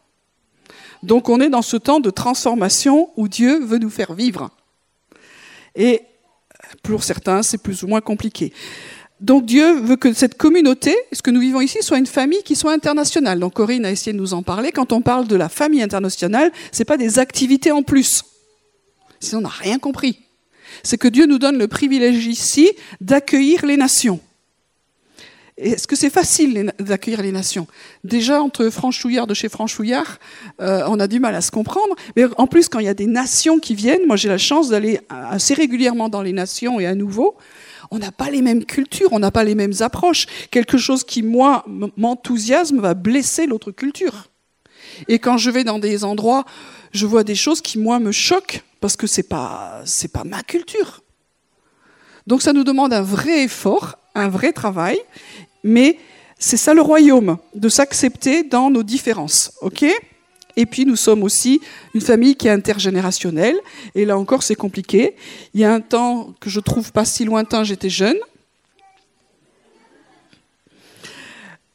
[1.04, 4.52] Donc on est dans ce temps de transformation où Dieu veut nous faire vivre.
[5.76, 6.02] Et
[6.82, 8.54] pour certains, c'est plus ou moins compliqué.
[9.20, 12.56] Donc Dieu veut que cette communauté, ce que nous vivons ici, soit une famille qui
[12.56, 13.39] soit internationale.
[13.39, 14.72] Donc Corinne a essayé de nous en parler.
[14.72, 18.24] Quand on parle de la famille internationale, c'est pas des activités en plus.
[19.20, 20.20] Sinon, on n'a rien compris.
[20.84, 24.20] C'est que Dieu nous donne le privilège ici d'accueillir les nations.
[25.58, 27.68] Est-ce que c'est facile d'accueillir les nations?
[28.04, 30.18] Déjà, entre franchouillards de chez franchouillard,
[30.62, 31.96] euh, on a du mal à se comprendre.
[32.16, 34.70] Mais en plus, quand il y a des nations qui viennent, moi j'ai la chance
[34.70, 37.36] d'aller assez régulièrement dans les nations et à nouveau,
[37.92, 40.26] on n'a pas les mêmes cultures, on n'a pas les mêmes approches.
[40.50, 41.63] Quelque chose qui, moi,
[41.98, 44.30] m'enthousiasme va blesser l'autre culture.
[45.08, 46.46] Et quand je vais dans des endroits,
[46.92, 51.02] je vois des choses qui, moi, me choquent parce que pas, c'est pas ma culture.
[52.26, 54.97] Donc ça nous demande un vrai effort, un vrai travail,
[55.63, 55.97] mais
[56.39, 59.86] c'est ça le royaume, de s'accepter dans nos différences, ok?
[60.56, 61.62] Et puis nous sommes aussi
[61.93, 63.56] une famille qui est intergénérationnelle,
[63.95, 65.15] et là encore c'est compliqué.
[65.54, 68.17] Il y a un temps que je trouve pas si lointain, j'étais jeune.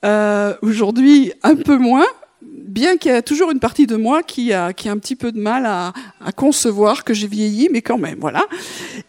[0.05, 2.07] Euh, aujourd'hui, un peu moins,
[2.43, 5.17] bien qu'il y ait toujours une partie de moi qui a, qui a un petit
[5.17, 5.93] peu de mal à,
[6.37, 8.47] concevoir que j'ai vieilli, mais quand même, voilà.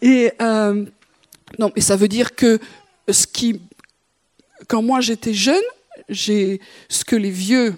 [0.02, 0.86] Et euh,
[1.60, 2.60] non, mais ça veut dire que
[3.28, 3.62] qui,
[4.68, 5.62] quand moi j'étais jeune,
[6.10, 7.76] ce que les vieux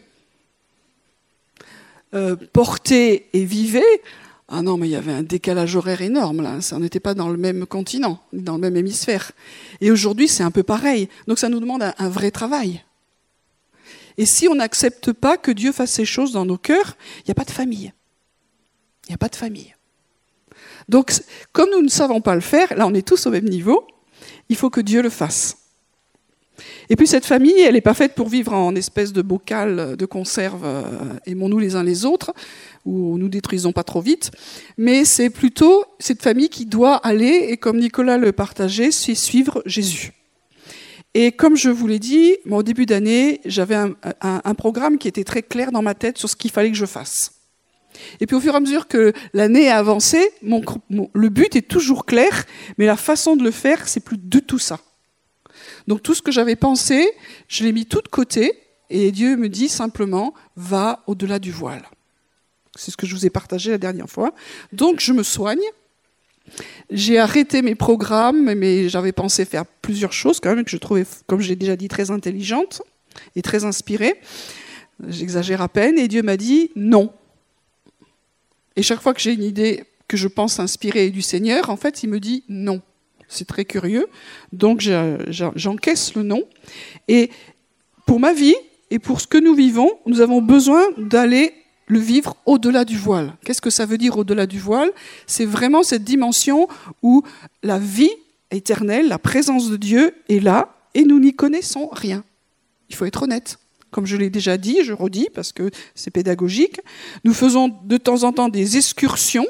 [2.13, 4.01] euh, portaient et vivaient.
[4.49, 6.59] Ah non, mais il y avait un décalage horaire énorme là.
[6.59, 9.31] Ça n'était pas dans le même continent, dans le même hémisphère.
[9.79, 11.07] Et aujourd'hui, c'est un peu pareil.
[11.27, 12.83] Donc ça nous demande un, vrai travail.
[14.17, 17.31] Et si on n'accepte pas que Dieu fasse ces choses dans nos cœurs, il n'y
[17.31, 17.93] a pas de famille.
[19.07, 19.73] Il n'y a pas de famille.
[20.89, 21.13] Donc,
[21.53, 23.87] comme nous ne savons pas le faire, là on est tous au même niveau,
[24.51, 25.57] il faut que Dieu le fasse.
[26.89, 30.05] Et puis cette famille, elle n'est pas faite pour vivre en espèce de bocal de
[30.05, 30.83] conserve, euh,
[31.25, 32.33] aimons-nous les uns les autres,
[32.85, 34.29] ou nous détruisons pas trop vite,
[34.77, 40.11] mais c'est plutôt cette famille qui doit aller, et comme Nicolas le partageait, suivre Jésus.
[41.13, 45.43] Et comme je vous l'ai dit, au début d'année, j'avais un, programme qui était très
[45.43, 47.40] clair dans ma tête sur ce qu'il fallait que je fasse.
[48.19, 52.05] Et puis au fur et à mesure que l'année a avancé, le but est toujours
[52.05, 52.45] clair,
[52.77, 54.79] mais la façon de le faire, c'est plus de tout ça.
[55.87, 57.11] Donc tout ce que j'avais pensé,
[57.47, 58.53] je l'ai mis tout de côté,
[58.89, 61.83] et Dieu me dit simplement, va au-delà du voile.
[62.75, 64.33] C'est ce que je vous ai partagé la dernière fois.
[64.71, 65.61] Donc je me soigne.
[66.89, 71.05] J'ai arrêté mes programmes, mais j'avais pensé faire plusieurs choses quand même que je trouvais,
[71.27, 72.81] comme j'ai déjà dit, très intelligentes
[73.35, 74.19] et très inspirées.
[75.07, 75.97] J'exagère à peine.
[75.97, 77.13] Et Dieu m'a dit non.
[78.75, 82.03] Et chaque fois que j'ai une idée que je pense inspirée du Seigneur, en fait,
[82.03, 82.81] il me dit non.
[83.27, 84.07] C'est très curieux.
[84.51, 86.43] Donc j'encaisse le non.
[87.07, 87.29] Et
[88.05, 88.55] pour ma vie
[88.89, 91.53] et pour ce que nous vivons, nous avons besoin d'aller
[91.87, 93.33] le vivre au-delà du voile.
[93.45, 94.91] Qu'est-ce que ça veut dire au-delà du voile?
[95.27, 96.67] C'est vraiment cette dimension
[97.01, 97.23] où
[97.63, 98.11] la vie
[98.51, 102.25] éternelle, la présence de Dieu est là et nous n'y connaissons rien.
[102.89, 103.59] Il faut être honnête.
[103.91, 106.79] Comme je l'ai déjà dit, je redis parce que c'est pédagogique,
[107.23, 109.45] nous faisons de temps en temps des excursions.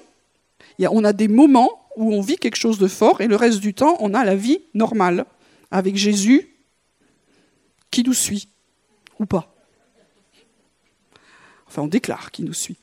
[0.80, 3.73] On a des moments où on vit quelque chose de fort et le reste du
[3.73, 5.25] temps, on a la vie normale
[5.69, 6.49] avec Jésus
[7.91, 8.47] qui nous suit
[9.19, 9.54] ou pas.
[11.67, 12.77] Enfin, on déclare qu'il nous suit.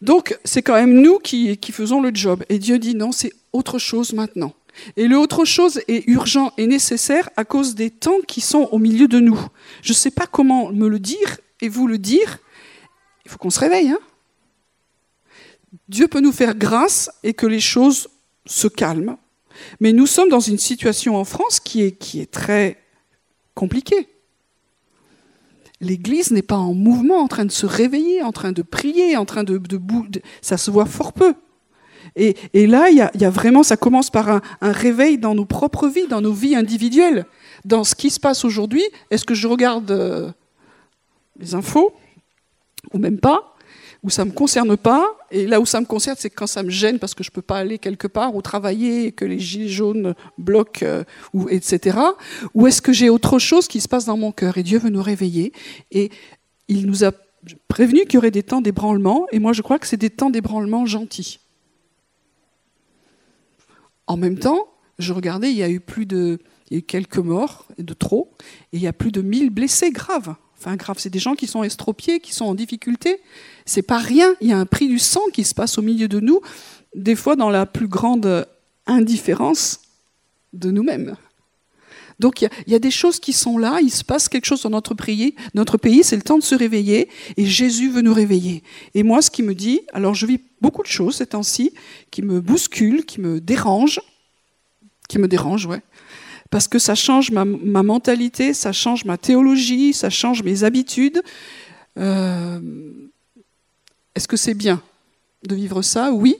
[0.00, 2.44] Donc, c'est quand même nous qui, qui faisons le job.
[2.48, 4.52] Et Dieu dit non, c'est autre chose maintenant.
[4.96, 8.78] Et le autre chose est urgent et nécessaire à cause des temps qui sont au
[8.78, 9.40] milieu de nous.
[9.82, 12.38] Je ne sais pas comment me le dire et vous le dire.
[13.24, 13.90] Il faut qu'on se réveille.
[13.90, 14.00] Hein
[15.88, 18.08] Dieu peut nous faire grâce et que les choses
[18.46, 19.16] se calment.
[19.80, 22.82] Mais nous sommes dans une situation en France qui est, qui est très
[23.54, 24.08] compliquée.
[25.80, 29.24] L'Église n'est pas en mouvement, en train de se réveiller, en train de prier, en
[29.24, 29.80] train de, de,
[30.40, 31.34] ça se voit fort peu.
[32.16, 36.06] Et, là, il y, a, vraiment, ça commence par un, réveil dans nos propres vies,
[36.08, 37.26] dans nos vies individuelles,
[37.64, 38.82] dans ce qui se passe aujourd'hui.
[39.10, 40.30] Est-ce que je regarde euh,
[41.38, 41.94] les infos
[42.92, 43.54] ou même pas
[44.02, 46.70] Ou ça me concerne pas Et là où ça me concerne, c'est quand ça me
[46.70, 50.14] gêne parce que je peux pas aller quelque part ou travailler, que les gilets jaunes
[50.36, 51.98] bloquent, euh, ou etc.
[52.54, 54.58] Ou est-ce que j'ai autre chose qui se passe dans mon cœur?
[54.58, 55.52] Et Dieu veut nous réveiller.
[55.90, 56.10] Et
[56.68, 57.12] il nous a
[57.68, 59.26] prévenu qu'il y aurait des temps d'ébranlement.
[59.32, 61.38] Et moi, je crois que c'est des temps d'ébranlement gentils.
[64.12, 66.38] En même temps, je regardais, il y a eu plus de,
[66.86, 68.34] quelques morts de trop,
[68.70, 70.34] et il y a plus de 1000 blessés graves.
[70.58, 73.20] Enfin, graves, c'est des gens qui sont estropiés, qui sont en difficulté.
[73.64, 74.34] C'est pas rien.
[74.42, 76.42] Il y a un prix du sang qui se passe au milieu de nous,
[76.94, 78.46] des fois dans la plus grande
[78.86, 79.80] indifférence
[80.52, 81.16] de nous-mêmes.
[82.18, 84.70] Donc il y, a des choses qui sont là, il se passe quelque chose dans
[84.70, 88.62] notre pays, notre pays, c'est le temps de se réveiller, et Jésus veut nous réveiller.
[88.94, 91.74] Et moi, ce qui me dit, alors je vis beaucoup de choses ces temps-ci,
[92.10, 94.00] qui me bousculent, qui me dérangent,
[95.08, 95.82] qui me dérangent, ouais,
[96.50, 101.22] parce que ça change ma, mentalité, ça change ma théologie, ça change mes habitudes.
[101.98, 102.60] Euh,
[104.14, 104.82] est-ce que c'est bien
[105.44, 106.12] de vivre ça?
[106.12, 106.36] Oui.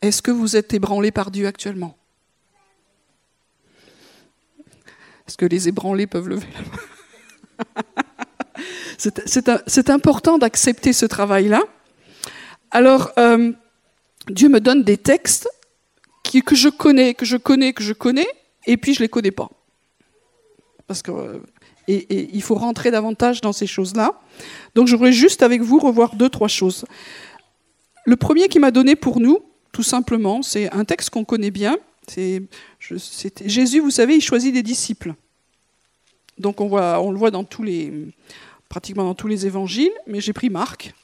[0.00, 1.96] Est-ce que vous êtes ébranlé par Dieu actuellement?
[5.26, 7.74] Est-ce que les ébranlés peuvent lever la main?
[9.66, 11.62] C'est important d'accepter ce travail-là.
[12.72, 13.52] Alors, euh,
[14.28, 15.48] Dieu me donne des textes
[16.40, 18.26] que je connais, que je connais, que je connais,
[18.66, 19.50] et puis je ne les connais pas.
[20.86, 21.38] Parce que, euh,
[21.88, 24.18] et, il faut rentrer davantage dans ces choses-là.
[24.74, 26.86] Donc je voudrais juste avec vous revoir deux, trois choses.
[28.06, 29.40] Le premier qui m'a donné pour nous,
[29.72, 31.76] tout simplement, c'est un texte qu'on connaît bien.
[32.08, 32.42] C'est
[33.44, 35.14] Jésus, vous savez, il choisit des disciples.
[36.38, 37.92] Donc on, le voit dans tous les,
[38.68, 40.94] pratiquement dans tous les évangiles, mais j'ai pris Marc,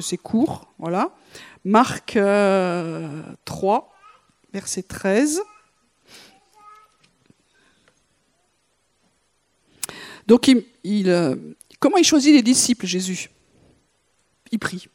[0.00, 0.72] c'est court.
[0.78, 1.14] Voilà.
[1.64, 3.80] Marc 3, euh,
[4.52, 5.42] verset 13.
[10.26, 10.50] Donc,
[10.84, 11.36] il, euh,
[11.78, 13.30] comment il choisit les disciples, Jésus?
[14.50, 14.88] Il prie.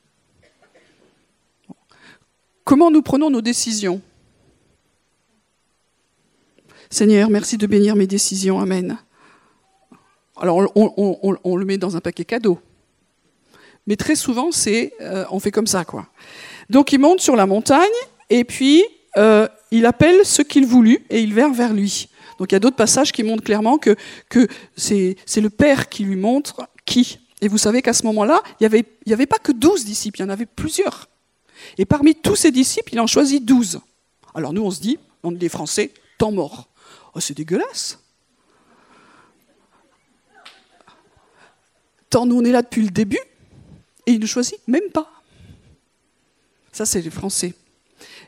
[2.64, 4.02] Comment nous prenons nos décisions?
[6.90, 8.60] Seigneur, merci de bénir mes décisions.
[8.60, 8.98] Amen.
[10.36, 12.60] Alors, on, le met dans un paquet cadeau.
[13.88, 16.08] Mais très souvent, c'est, euh, on fait comme ça, quoi.
[16.70, 17.90] Donc, il monte sur la montagne
[18.30, 18.84] et puis
[19.18, 22.10] euh, il appelle ce qu'il voulut et il vient vers lui.
[22.38, 23.96] Donc il y a d'autres passages qui montrent clairement que,
[24.76, 27.20] c'est le Père qui lui montre qui.
[27.42, 28.68] Et vous savez qu'à ce moment-là, il
[29.06, 31.08] n'y avait, pas que douze disciples, il y en avait plusieurs.
[31.78, 33.80] Et parmi tous ces disciples, il en choisit douze.
[34.34, 36.68] Alors nous, on se dit, on est Français, temps mort.
[37.14, 38.00] Oh, c'est dégueulasse.
[42.10, 43.20] Tant nous, on est là depuis le début,
[44.06, 45.12] et il ne choisit même pas.
[46.72, 47.54] Ça, c'est les Français.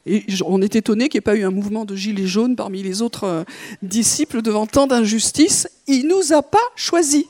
[0.05, 2.83] Et on est étonné qu'il n'y ait pas eu un mouvement de gilets jaunes parmi
[2.83, 3.43] les autres euh,
[3.81, 5.69] disciples devant tant d'injustice.
[5.87, 7.25] Il ne nous a pas choisis.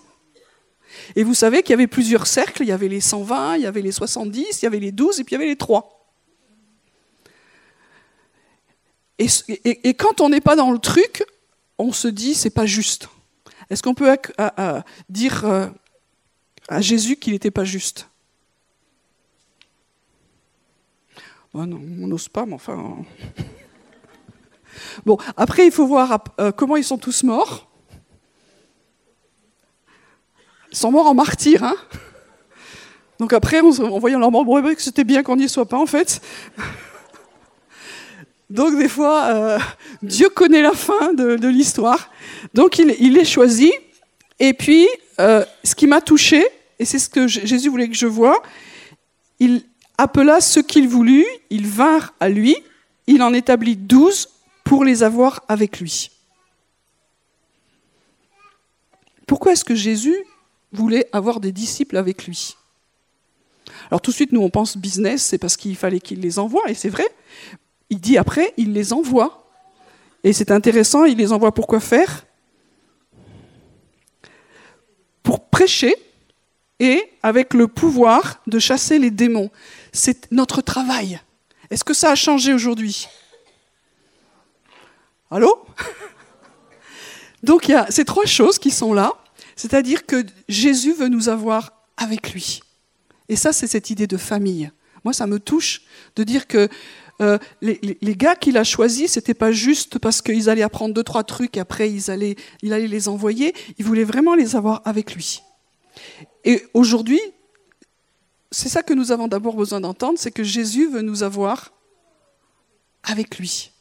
[1.16, 2.64] Et vous savez qu'il y avait plusieurs cercles.
[2.64, 5.20] Il y avait les 120, il y avait les 70, il y avait les 12
[5.20, 5.90] et puis il y avait les 3.
[9.20, 11.24] Et, quand on n'est pas dans le truc,
[11.78, 13.08] on se dit c'est pas juste.
[13.70, 14.18] Est-ce qu'on peut
[15.08, 15.70] dire euh,
[16.68, 18.10] à Jésus qu'il n'était pas juste?
[21.54, 22.98] Non, on n'ose pas, mais enfin.
[25.06, 27.70] bon, après, il faut voir euh, comment ils sont tous morts.
[30.72, 31.76] Ils sont morts en martyrs, hein
[33.20, 36.22] Donc après, en voyant leur mort, bon, c'était bien qu'on n'y soit pas, en fait.
[38.50, 39.60] Donc des fois, euh,
[40.02, 42.10] Dieu connaît la fin de, l'histoire.
[42.54, 43.72] Donc il, il, est choisi.
[44.40, 44.88] Et puis,
[45.20, 46.46] euh, ce qui m'a touché,
[46.78, 48.42] et c'est ce que Jésus voulait que je voie,
[49.40, 49.64] il,
[50.04, 52.56] appela ce qu'il voulut, ils vinrent à lui,
[53.08, 54.30] il en établit douze
[54.64, 56.12] pour les avoir avec lui.
[59.26, 60.18] Pourquoi est-ce que Jésus
[60.74, 62.56] voulait avoir des disciples avec lui?
[63.90, 66.70] Alors tout de suite, nous, on pense business, c'est parce qu'il fallait qu'il les envoie,
[66.70, 67.08] et c'est vrai.
[67.90, 69.48] Il dit après, il les envoie.
[70.26, 72.26] Et c'est intéressant, il les envoie pour quoi faire?
[75.22, 75.96] Pour prêcher
[77.22, 79.50] avec le pouvoir de chasser les démons
[79.94, 81.22] c'est notre travail.
[81.70, 83.08] Est-ce que ça a changé aujourd'hui?
[85.32, 85.66] Allô?
[87.44, 89.14] Donc il y a ces trois choses qui sont là,
[89.56, 92.62] c'est-à-dire que Jésus veut nous avoir avec lui.
[93.30, 94.72] Et ça, c'est cette idée de famille.
[95.04, 95.82] Moi, ça me touche
[96.16, 96.68] de dire que
[97.22, 101.24] euh, les, gars qu'il a choisis, c'était pas juste parce qu'ils allaient apprendre deux, trois
[101.24, 103.54] trucs et après ils allaient, il allait les envoyer.
[103.78, 105.44] Il voulait vraiment les avoir avec lui.
[106.44, 107.22] Et aujourd'hui,
[108.52, 111.72] c'est ça que nous avons d'abord besoin d'entendre, c'est que Jésus veut nous avoir
[113.04, 113.72] avec lui.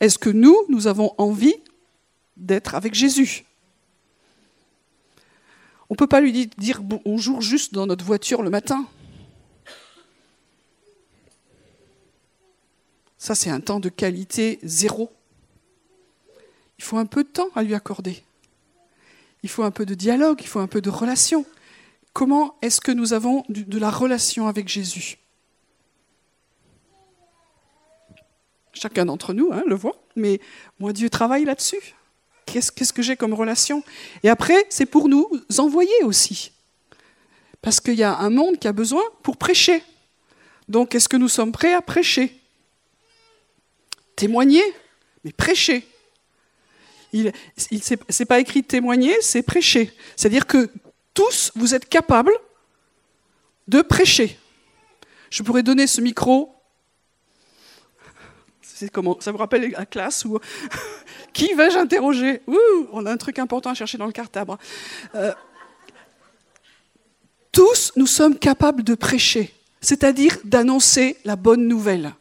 [0.00, 1.56] Est-ce que nous, nous avons envie
[2.36, 3.44] d'être avec Jésus?
[5.90, 8.86] On ne peut pas lui dire bonjour juste dans notre voiture le matin.
[13.16, 15.10] Ça, c'est un temps de qualité zéro.
[16.78, 18.22] Il faut un peu de temps à lui accorder.
[19.42, 21.46] Il faut un peu de dialogue, il faut un peu de relation.
[22.12, 25.18] Comment est-ce que nous avons de la relation avec Jésus?
[28.72, 30.40] Chacun d'entre nous hein, le voit, mais
[30.78, 31.94] moi Dieu travaille là-dessus.
[32.46, 33.84] Qu'est-ce que j'ai comme relation?
[34.22, 36.52] Et après, c'est pour nous envoyer aussi.
[37.60, 39.82] Parce qu'il y a un monde qui a besoin pour prêcher.
[40.68, 42.40] Donc, est-ce que nous sommes prêts à prêcher?
[44.16, 44.62] Témoigner,
[45.24, 45.86] mais prêcher.
[47.12, 47.32] Il,
[47.70, 49.92] il c'est pas écrit témoigner, c'est prêcher.
[50.16, 50.70] C'est-à-dire que
[51.14, 52.32] tous, vous êtes capables
[53.66, 54.38] de prêcher.
[55.30, 56.54] Je pourrais donner ce micro.
[59.20, 60.38] Ça vous rappelle la classe où
[61.32, 62.42] qui vais-je interroger?
[62.92, 64.56] On a un truc important à chercher dans le cartable.
[65.14, 65.32] Euh,
[67.50, 72.14] tous, nous sommes capables de prêcher, c'est-à-dire d'annoncer la bonne nouvelle.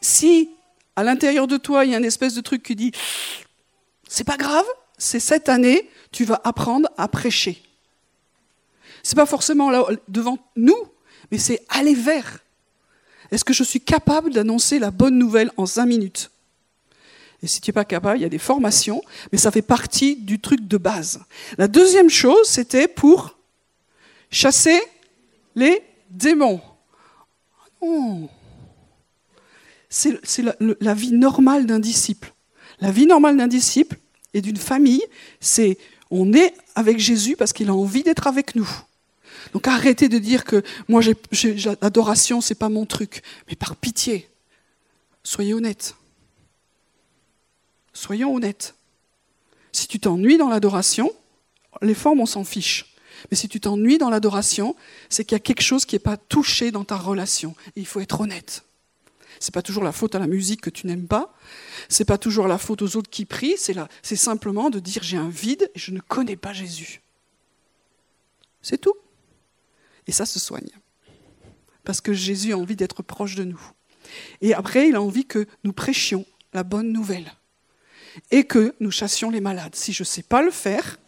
[0.00, 0.50] Si
[0.98, 2.90] à l'intérieur de toi, il y a une espèce de truc qui dit
[4.08, 4.66] C'est pas grave,
[4.98, 7.62] c'est cette année, tu vas apprendre à prêcher.
[9.04, 10.76] C'est pas forcément là, devant nous,
[11.30, 12.40] mais c'est aller vers.
[13.30, 16.32] Est-ce que je suis capable d'annoncer la bonne nouvelle en cinq minutes?
[17.44, 20.16] Et si tu n'es pas capable, il y a des formations, mais ça fait partie
[20.16, 21.20] du truc de base.
[21.58, 23.38] La deuxième chose, c'était pour
[24.32, 24.82] chasser
[25.54, 25.80] les
[26.10, 26.60] démons.
[27.80, 28.28] Oh.
[29.90, 30.42] C'est
[30.80, 32.34] la, vie normale d'un disciple.
[32.80, 33.96] La vie normale d'un disciple
[34.34, 35.02] et d'une famille,
[35.40, 35.78] c'est
[36.10, 38.68] on est avec Jésus parce qu'il a envie d'être avec nous.
[39.52, 41.00] Donc arrêtez de dire que moi,
[41.80, 43.22] l'adoration, c'est pas mon truc.
[43.48, 44.28] Mais par pitié,
[45.22, 45.94] soyez honnêtes.
[47.92, 48.74] Soyons honnêtes.
[49.72, 51.10] Si tu t'ennuies dans l'adoration,
[51.82, 52.94] les formes, on s'en fiche.
[53.30, 54.76] Mais si tu t'ennuies dans l'adoration,
[55.08, 57.54] c'est qu'il y a quelque chose qui n'est pas touché dans ta relation.
[57.76, 58.64] Il faut être honnête.
[59.40, 61.34] C'est pas toujours la faute à la musique que tu n'aimes pas.
[61.88, 63.56] C'est pas toujours la faute aux autres qui prient.
[63.56, 67.02] C'est simplement de dire j'ai un vide et je ne connais pas Jésus.
[68.62, 68.94] C'est tout.
[70.06, 70.70] Et ça se soigne.
[71.84, 73.60] Parce que Jésus a envie d'être proche de nous.
[74.40, 77.32] Et après, il a envie que nous prêchions la bonne nouvelle.
[78.30, 79.74] Et que nous chassions les malades.
[79.74, 80.98] Si je ne sais pas le faire,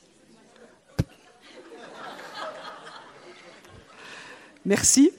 [4.65, 5.11] merci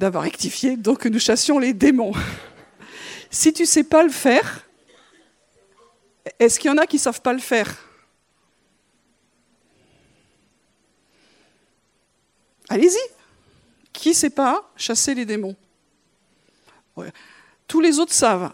[0.00, 2.12] d'avoir rectifié, donc nous chassions les démons.
[3.30, 4.66] Si tu ne sais pas le faire,
[6.38, 7.70] est-ce qu'il y en a qui ne savent pas le faire?
[12.70, 12.98] Allez-y.
[13.92, 15.54] Qui ne sait pas chasser les démons?
[17.68, 18.52] Tous les autres savent.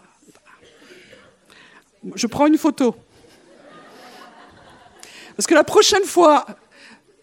[2.13, 2.93] Je prends une photo.
[5.37, 6.45] Parce que la prochaine fois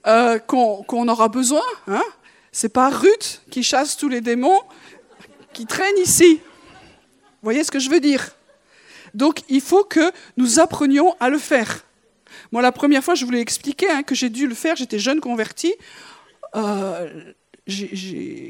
[0.07, 2.03] euh, qu'on aura besoin, hein,
[2.55, 4.61] c'est pas Ruth qui chasse tous les démons
[5.52, 6.36] qui traînent ici.
[6.36, 8.30] Vous voyez ce que je veux dire?
[9.12, 11.84] Donc il faut que nous apprenions à le faire.
[12.52, 15.20] Moi, la première fois, je voulais expliquer hein, que j'ai dû le faire, j'étais jeune
[15.20, 15.74] convertie.
[16.55, 17.32] Euh,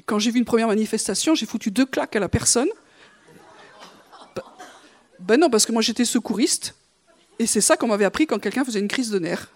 [0.05, 2.69] quand j'ai vu une première manifestation, j'ai foutu deux claques à la personne.
[5.19, 6.75] Ben non, parce que moi j'étais secouriste,
[7.39, 9.49] et c'est ça qu'on m'avait appris quand quelqu'un faisait une crise de nerfs.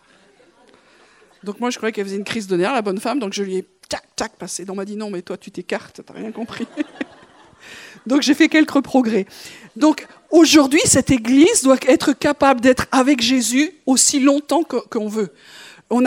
[1.49, 3.43] Donc moi je croyais qu'elle faisait une crise de nerfs, la bonne femme, donc je
[3.43, 4.67] lui ai tac tac passé.
[4.67, 6.67] Donc on m'a dit non mais toi tu t'écartes, t'as rien compris.
[8.07, 9.25] donc j'ai fait quelques progrès.
[9.75, 15.33] Donc aujourd'hui cette église doit être capable d'être avec Jésus aussi longtemps qu'on veut
[15.89, 16.05] on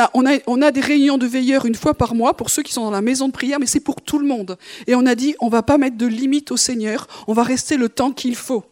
[0.61, 3.01] a, des réunions de veilleurs une fois par mois pour ceux qui sont dans la
[3.01, 4.59] maison de prière, mais c'est pour tout le monde.
[4.85, 7.77] Et on a dit, on va pas mettre de limite au Seigneur, on va rester
[7.77, 8.63] le temps qu'il faut.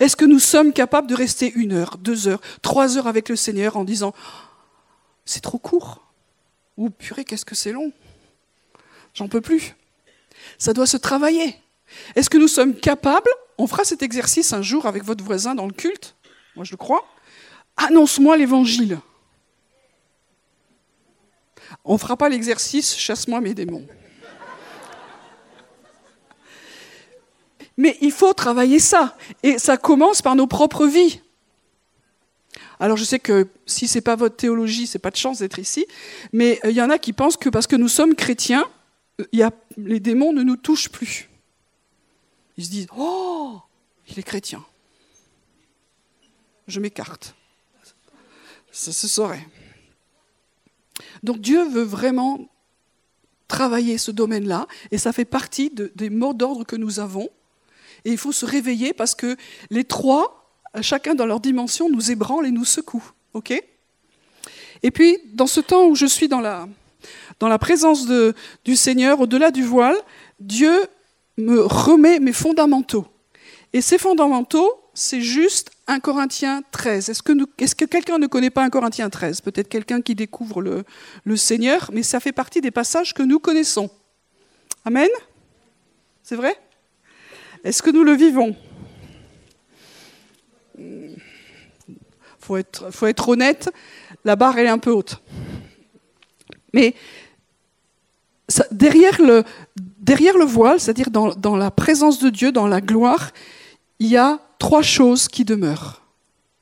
[0.00, 3.36] Est-ce que nous sommes capables de rester une heure, deux heures, trois heures avec le
[3.36, 4.14] Seigneur en disant,
[5.26, 6.03] c'est trop court?
[6.76, 7.92] Ou purée, qu'est-ce que c'est long
[9.14, 9.74] J'en peux plus.
[10.58, 11.56] Ça doit se travailler.
[12.16, 15.66] Est-ce que nous sommes capables On fera cet exercice un jour avec votre voisin dans
[15.66, 16.16] le culte,
[16.56, 17.06] moi je le crois.
[17.76, 18.98] Annonce-moi l'évangile.
[21.84, 23.86] On ne fera pas l'exercice chasse-moi mes démons.
[27.76, 29.16] Mais il faut travailler ça.
[29.42, 31.20] Et ça commence par nos propres vies.
[32.84, 35.38] Alors je sais que si ce n'est pas votre théologie, ce n'est pas de chance
[35.38, 35.86] d'être ici,
[36.34, 38.70] mais euh, il y en a qui pensent que parce que nous sommes chrétiens,
[39.40, 41.30] a, les démons ne nous touchent plus.
[42.58, 43.58] Ils se disent Oh,
[44.10, 44.62] il est chrétien.
[46.68, 47.34] Je m'écarte.
[48.70, 49.48] Ça se saurait.
[51.22, 52.50] Donc Dieu veut vraiment
[53.48, 57.30] travailler ce domaine-là, et ça fait partie des mots d'ordre que nous avons.
[58.04, 59.38] Et il faut se réveiller parce que
[59.70, 60.43] les trois,
[60.82, 63.12] chacun dans leur dimension, nous ébranlent et nous secouent.
[63.32, 63.52] ok?
[64.82, 66.68] Et puis, dans ce temps où je suis dans la,
[67.40, 69.96] dans la présence de, du Seigneur, au-delà du voile,
[70.40, 70.86] Dieu
[71.38, 73.06] me remet mes fondamentaux.
[73.72, 77.08] Et ces fondamentaux, c'est juste 1 Corinthiens 13.
[77.08, 80.60] Est-ce que, est que quelqu'un ne connaît pas 1 Corinthiens 13 Peut-être quelqu'un qui découvre
[80.60, 80.84] le,
[81.24, 83.90] le Seigneur, mais ça fait partie des passages que nous connaissons.
[84.84, 85.08] Amen?
[86.22, 86.56] C'est vrai?
[87.64, 88.54] Est-ce que nous le vivons?
[92.38, 93.70] Faut être, faut être honnête,
[94.24, 95.20] la barre est un peu haute.
[96.72, 96.94] Mais
[98.70, 103.30] derrière, le, voile, c'est-à-dire dans, la présence de Dieu, dans la gloire,
[103.98, 106.02] il y a trois choses qui demeurent.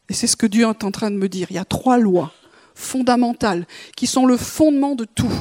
[0.09, 1.47] Et c'est ce que Dieu est en train de me dire.
[1.51, 2.33] Il y a trois lois
[2.75, 5.33] fondamentales qui sont le fondement de tout.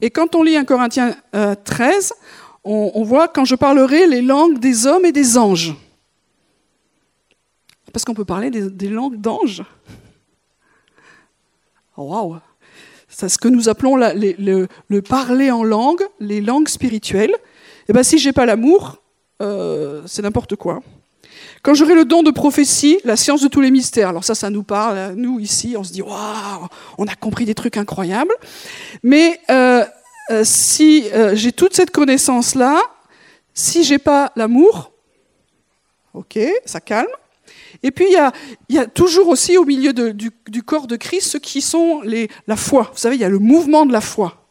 [0.00, 2.30] Et quand on lit un Corinthiens 13, euh,
[2.64, 5.74] on, voit quand je parlerai les langues des hommes et des anges.
[7.96, 9.62] Parce qu'on peut parler des, langues d'anges.
[11.96, 12.36] Waouh
[13.08, 17.30] C'est ce que nous appelons le, parler en langue, les langues spirituelles.
[17.30, 19.00] Et eh bien si j'ai pas l'amour,
[19.40, 20.82] euh, c'est n'importe quoi.
[21.62, 24.10] Quand j'aurai le don de prophétie, la science de tous les mystères.
[24.10, 26.68] Alors ça, ça nous parle, nous ici, on se dit waouh,
[26.98, 28.34] on a compris des trucs incroyables.
[29.02, 29.86] Mais euh,
[30.32, 32.78] euh, si j'ai toute cette connaissance là,
[33.54, 34.92] si j'ai pas l'amour,
[36.12, 37.08] ok, ça calme.
[37.82, 41.60] Et puis il y a, toujours aussi au milieu du, corps de Christ ceux qui
[41.60, 42.02] sont
[42.46, 42.90] la foi.
[42.92, 44.46] Vous savez, il y a le mouvement de la foi.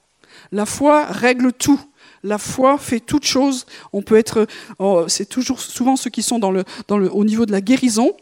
[0.51, 1.79] La foi règle tout.
[2.23, 3.65] La foi fait toute chose.
[3.93, 4.47] On peut être,
[4.79, 6.41] oh, c'est toujours souvent ceux qui sont
[6.89, 8.15] au niveau de la guérison.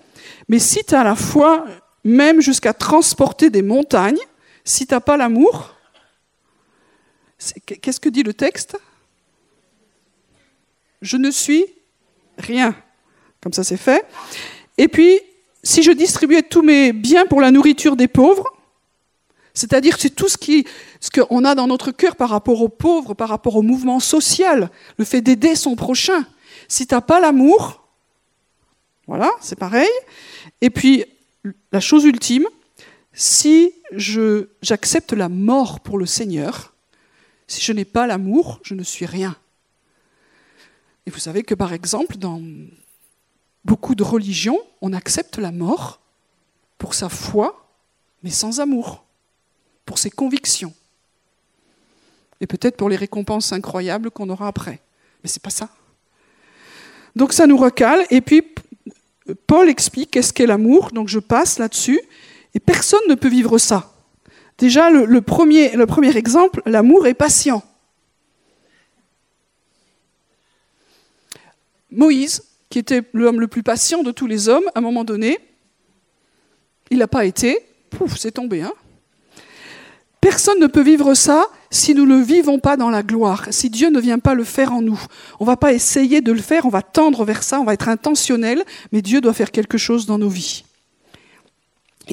[0.50, 1.66] Mais si tu as la foi,
[2.04, 4.20] même jusqu'à transporter des montagnes,
[4.66, 5.76] si tu n'as pas l'amour,
[7.66, 8.78] qu'est-ce que dit le texte?
[11.02, 11.66] Je ne suis
[12.38, 12.76] rien.
[13.42, 14.06] Comme ça, c'est fait.
[14.78, 15.20] Et puis,
[15.64, 18.52] si je distribuais tous mes biens pour la nourriture des pauvres,
[19.54, 20.38] c'est-à-dire c'est tout ce
[21.12, 25.06] qu'on a dans notre cœur par rapport aux pauvres, par rapport au mouvement social, le
[25.06, 26.26] fait d'aider son prochain.
[26.68, 27.88] Si tu n'as pas l'amour,
[29.08, 29.90] voilà, c'est pareil.
[30.62, 31.06] Et puis,
[31.72, 32.48] la chose ultime,
[33.14, 36.74] si j'accepte la mort pour le Seigneur,
[37.48, 39.36] si je n'ai pas l'amour, je ne suis rien.
[41.06, 42.42] Et vous savez que par exemple, dans
[43.66, 46.02] beaucoup de religions, on accepte la mort
[46.78, 47.68] pour sa foi,
[48.24, 49.06] mais sans amour,
[49.86, 50.74] pour ses convictions.
[52.42, 54.82] Et peut-être pour les récompenses incroyables qu'on aura après.
[55.24, 55.70] Mais ce n'est pas ça.
[57.16, 58.06] Donc ça nous recale.
[58.10, 58.44] Et puis
[59.48, 60.92] Paul explique qu'est-ce qu'est l'amour.
[60.92, 62.02] Donc je passe là-dessus.
[62.54, 63.94] Et personne ne peut vivre ça.
[64.58, 67.64] Déjà, le, premier, le premier exemple, l'amour est patient.
[71.92, 72.44] Moïse,
[72.74, 75.38] qui était l'homme le plus patient de tous les hommes, à un moment donné,
[76.90, 77.60] il n'a pas été,
[77.92, 78.64] pouf, c'est tombé.
[78.64, 78.74] Hein
[80.20, 83.70] Personne ne peut vivre ça si nous ne le vivons pas dans la gloire, si
[83.70, 85.00] Dieu ne vient pas le faire en nous.
[85.40, 87.76] On ne va pas essayer de le faire, on va tendre vers ça, on va
[87.76, 90.64] être intentionnel, mais Dieu doit faire quelque chose dans nos vies.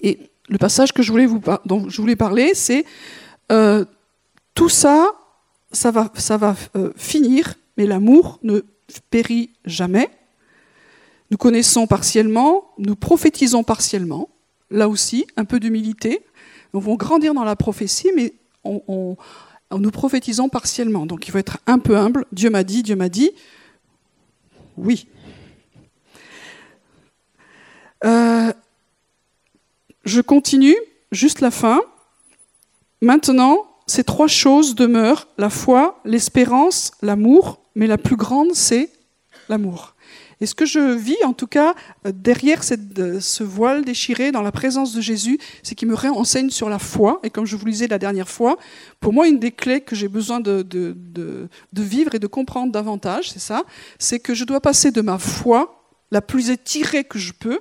[0.02, 0.18] Et
[0.50, 2.84] le passage que je voulais vous, dont je voulais parler, c'est
[3.50, 3.86] euh,
[4.54, 5.10] tout ça,
[5.72, 8.60] ça va, euh, finir, mais l'amour ne
[9.10, 10.10] périt jamais.
[11.30, 14.28] Nous connaissons partiellement, nous prophétisons partiellement.
[14.70, 16.24] Là aussi, un peu d'humilité.
[16.74, 18.32] Nous vont grandir dans la prophétie, mais
[18.64, 21.06] nous prophétisons partiellement.
[21.06, 22.26] Donc il faut être un peu humble.
[22.32, 23.30] Dieu m'a dit, Dieu m'a dit.
[24.76, 25.06] Oui.
[28.04, 28.52] Euh,
[30.04, 30.76] je continue,
[31.12, 31.80] juste la fin.
[33.00, 38.90] Maintenant, ces trois choses demeurent, la foi, l'espérance, l'amour, mais la plus grande, c'est
[39.48, 39.94] l'amour.
[40.40, 41.74] Et ce que je vis, en tout cas,
[42.06, 42.62] euh, derrière
[42.98, 46.78] euh, ce voile déchiré dans la présence de Jésus, c'est qu'il me réenseigne sur la
[46.78, 47.20] foi.
[47.22, 48.56] Et comme je vous le disais la dernière fois,
[49.00, 53.30] pour moi, une des clés que j'ai besoin de, de, vivre et de comprendre davantage,
[53.30, 53.64] c'est ça,
[53.98, 57.60] c'est que je dois passer de ma foi, la plus étirée que je peux,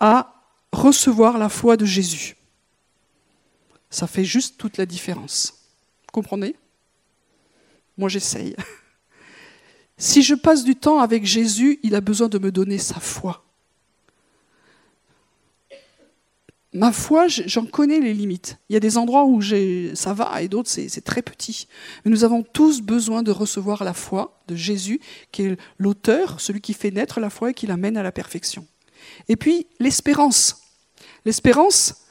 [0.00, 0.34] à
[0.72, 2.36] recevoir la foi de Jésus.
[3.90, 5.54] Ça fait juste toute la différence.
[6.02, 6.56] Vous comprenez?
[7.98, 8.56] Moi, j'essaye.
[9.98, 13.44] Si je passe du temps avec Jésus, il a besoin de me donner sa foi.
[16.72, 18.58] Ma foi, j'en connais les limites.
[18.68, 19.40] Il y a des endroits où
[19.94, 21.66] ça va et d'autres c'est très petit.
[22.04, 25.00] Mais nous avons tous besoin de recevoir la foi de Jésus,
[25.32, 28.64] qui est l'auteur, celui qui fait naître la foi et qui l'amène à la perfection.
[29.28, 30.62] Et puis l'espérance.
[31.24, 32.04] L'espérance,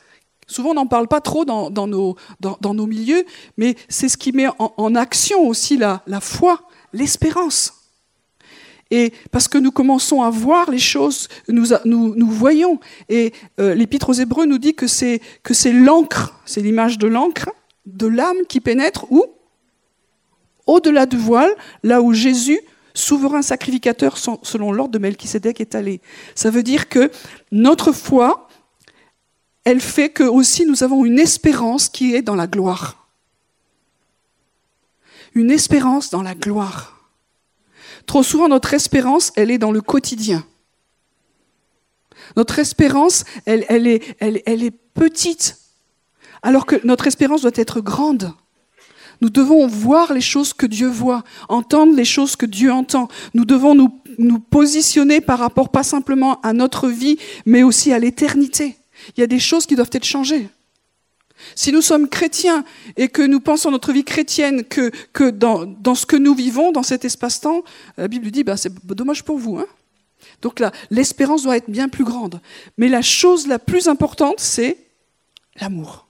[0.48, 3.26] souvent on n'en parle pas trop dans, nos, milieux,
[3.56, 7.74] mais c'est ce qui met en, action aussi la foi, l'espérance.
[8.90, 12.80] Et parce que nous commençons à voir les choses, nous, voyons.
[13.10, 17.08] Et euh, l'Épître aux Hébreux nous dit que c'est que c'est l'encre, c'est l'image de
[17.08, 17.50] l'encre,
[17.86, 19.26] de l'âme qui pénètre où?
[20.66, 21.52] Au-delà du voile,
[21.84, 22.60] là où Jésus,
[22.94, 26.02] souverain sacrificateur selon l'ordre de Melchisédek, est allé.
[26.36, 27.12] Ça veut dire que
[27.52, 28.48] notre foi,
[29.64, 32.97] elle fait que aussi nous avons une espérance qui est dans la gloire.
[35.38, 37.12] Une espérance dans la gloire.
[38.08, 40.44] Trop souvent, notre espérance, elle est dans le quotidien.
[42.36, 45.60] Notre espérance, elle, est, petite,
[46.42, 48.34] alors que notre espérance doit être grande.
[49.22, 53.08] Nous devons voir les choses que Dieu voit, entendre les choses que Dieu entend.
[53.36, 58.76] Nous devons nous positionner par rapport pas simplement à notre vie, mais aussi à l'éternité.
[59.16, 60.50] Il y a des choses qui doivent être changées.
[61.56, 62.64] Si nous sommes chrétiens
[62.96, 67.06] et que nous pensons notre vie chrétienne que, dans, ce que nous vivons, dans cet
[67.06, 67.64] espace-temps,
[67.98, 69.58] la Bible dit, bah, c'est dommage pour vous.
[69.58, 69.68] Hein
[70.42, 72.42] Donc là, l'espérance doit être bien plus grande.
[72.78, 74.78] Mais la chose la plus importante, c'est
[75.60, 76.08] l'amour.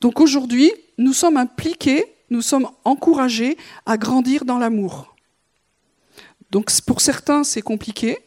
[0.00, 5.14] Donc aujourd'hui, nous sommes impliqués, nous sommes encouragés à grandir dans l'amour.
[6.50, 8.18] Donc pour certains, c'est compliqué,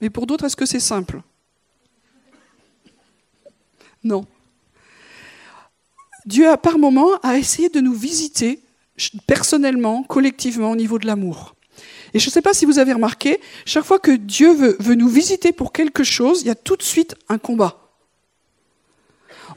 [0.00, 1.22] mais pour d'autres, est-ce que c'est simple?
[4.02, 4.26] Non.
[6.26, 8.60] Dieu, a par moment, a essayé de nous visiter
[9.26, 11.54] personnellement, collectivement, au niveau de l'amour.
[12.14, 15.08] Et je ne sais pas si vous avez remarqué, chaque fois que Dieu veut nous
[15.08, 17.86] visiter pour quelque chose, il y a tout de suite un combat.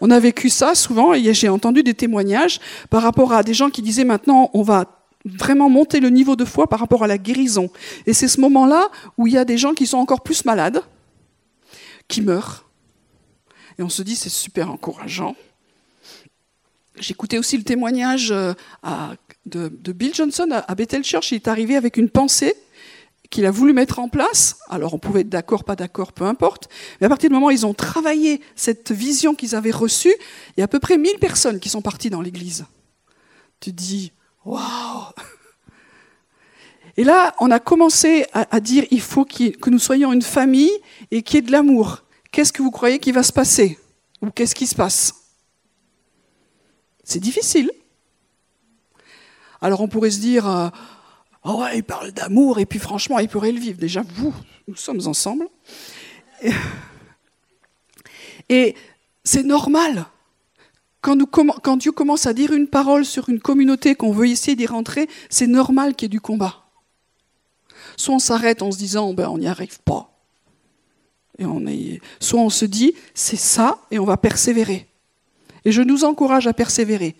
[0.01, 2.59] On a vécu ça souvent, et j'ai entendu des témoignages
[2.89, 6.45] par rapport à des gens qui disaient maintenant on va vraiment monter le niveau de
[6.45, 7.70] foi par rapport à la guérison.
[8.05, 10.82] Et c'est ce moment-là où il y a des gens qui sont encore plus malades,
[12.07, 12.65] qui meurent.
[13.78, 15.36] Et on se dit c'est super encourageant.
[16.99, 18.53] J'écoutais aussi le témoignage euh,
[19.45, 21.31] de, Bill Johnson à Bethel Church.
[21.31, 22.55] Il est arrivé avec une pensée
[23.29, 24.57] qu'il a voulu mettre en place.
[24.69, 26.67] Alors on pouvait être d'accord, pas d'accord, peu importe.
[26.99, 30.13] Mais à partir du moment où ils ont travaillé cette vision qu'ils avaient reçue,
[30.57, 32.65] il y a à peu près 1000 personnes qui sont parties dans l'église.
[33.59, 34.11] Tu dis,
[34.45, 34.61] waouh
[36.97, 40.71] Et là, on a commencé à, dire, il faut que nous soyons une famille
[41.11, 42.03] et qu'il y ait de l'amour.
[42.31, 43.77] Qu'est-ce que vous croyez qui va se passer?
[44.21, 45.18] Ou qu'est-ce qui se passe?
[47.10, 47.72] C'est difficile.
[49.62, 50.70] Alors on pourrait se dire, euh,
[51.43, 53.80] Oh ouais, il parle d'amour, et puis franchement, il pourrait le vivre.
[53.80, 54.34] Déjà, vous,
[54.68, 55.47] nous sommes ensemble.
[58.49, 58.76] Et,
[59.24, 60.05] c'est normal.
[61.01, 65.07] Quand, Dieu commence à dire une parole sur une communauté qu'on veut essayer d'y rentrer,
[65.30, 66.66] c'est normal qu'il y ait du combat.
[67.95, 70.12] Soit on s'arrête en se disant, ben, on n'y arrive pas.
[71.38, 72.01] Et.
[72.20, 74.88] Soit on se dit, c'est ça, et on va persévérer.
[75.66, 77.16] Et je nous encourage à persévérer.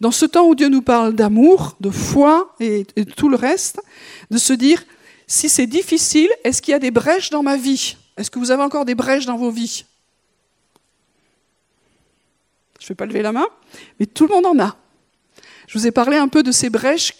[0.00, 2.84] Dans ce temps où Dieu nous parle d'amour, de foi et,
[3.16, 3.80] tout le reste,
[4.30, 4.84] de se dire,
[5.26, 7.96] si c'est difficile, est-ce qu'il y a des brèches dans ma vie?
[8.16, 9.84] Est-ce que vous avez encore des brèches dans vos vies?
[12.80, 13.46] Je ne vais pas lever la main,
[13.98, 14.76] mais tout le monde en a.
[15.66, 17.14] Je vous ai parlé un peu de ces brèches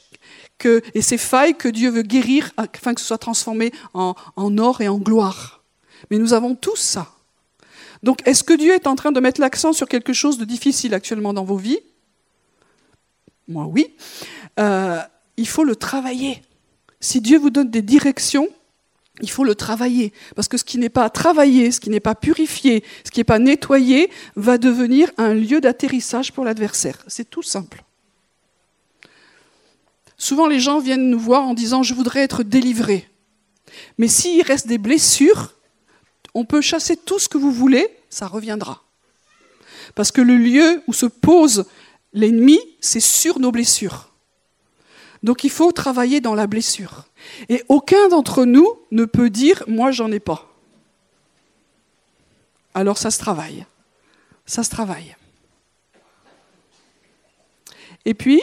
[0.95, 4.15] et ces failles que Dieu veut guérir afin que ce soit transformé en
[4.59, 5.63] or et en gloire.
[6.11, 7.14] Mais nous avons tous ça.
[8.05, 10.93] Donc, est-ce que Dieu est en train de mettre l'accent sur quelque chose de difficile
[10.93, 11.81] actuellement dans vos vies?
[13.49, 13.95] Moi, oui.
[14.61, 15.01] Euh,
[15.39, 16.43] il faut le travailler.
[17.01, 18.49] Si Dieu vous donne des directions,
[19.23, 20.13] il faut le travailler.
[20.37, 23.25] Parce que ce qui n'est pas travaillé, ce qui n'est pas purifié, ce qui n'est
[23.25, 27.03] pas nettoyé, va devenir un lieu d'atterrissage pour l'adversaire.
[27.07, 27.85] C'est tout simple.
[30.19, 33.09] Souvent, les gens viennent nous voir en disant Je voudrais être délivré.
[33.97, 35.54] Mais s'il reste des blessures,
[36.35, 38.83] on peut chasser tout ce que vous voulez, ça reviendra.
[39.95, 41.67] Parce que le lieu où se pose
[42.13, 44.11] l'ennemi, c'est sur nos blessures.
[45.23, 47.05] Donc il faut travailler dans la blessure.
[47.49, 50.51] Et aucun d'entre nous ne peut dire moi j'en ai pas.
[52.75, 53.65] Alors ça se travaille.
[54.47, 55.17] Ça se travaille.
[58.05, 58.43] Et puis,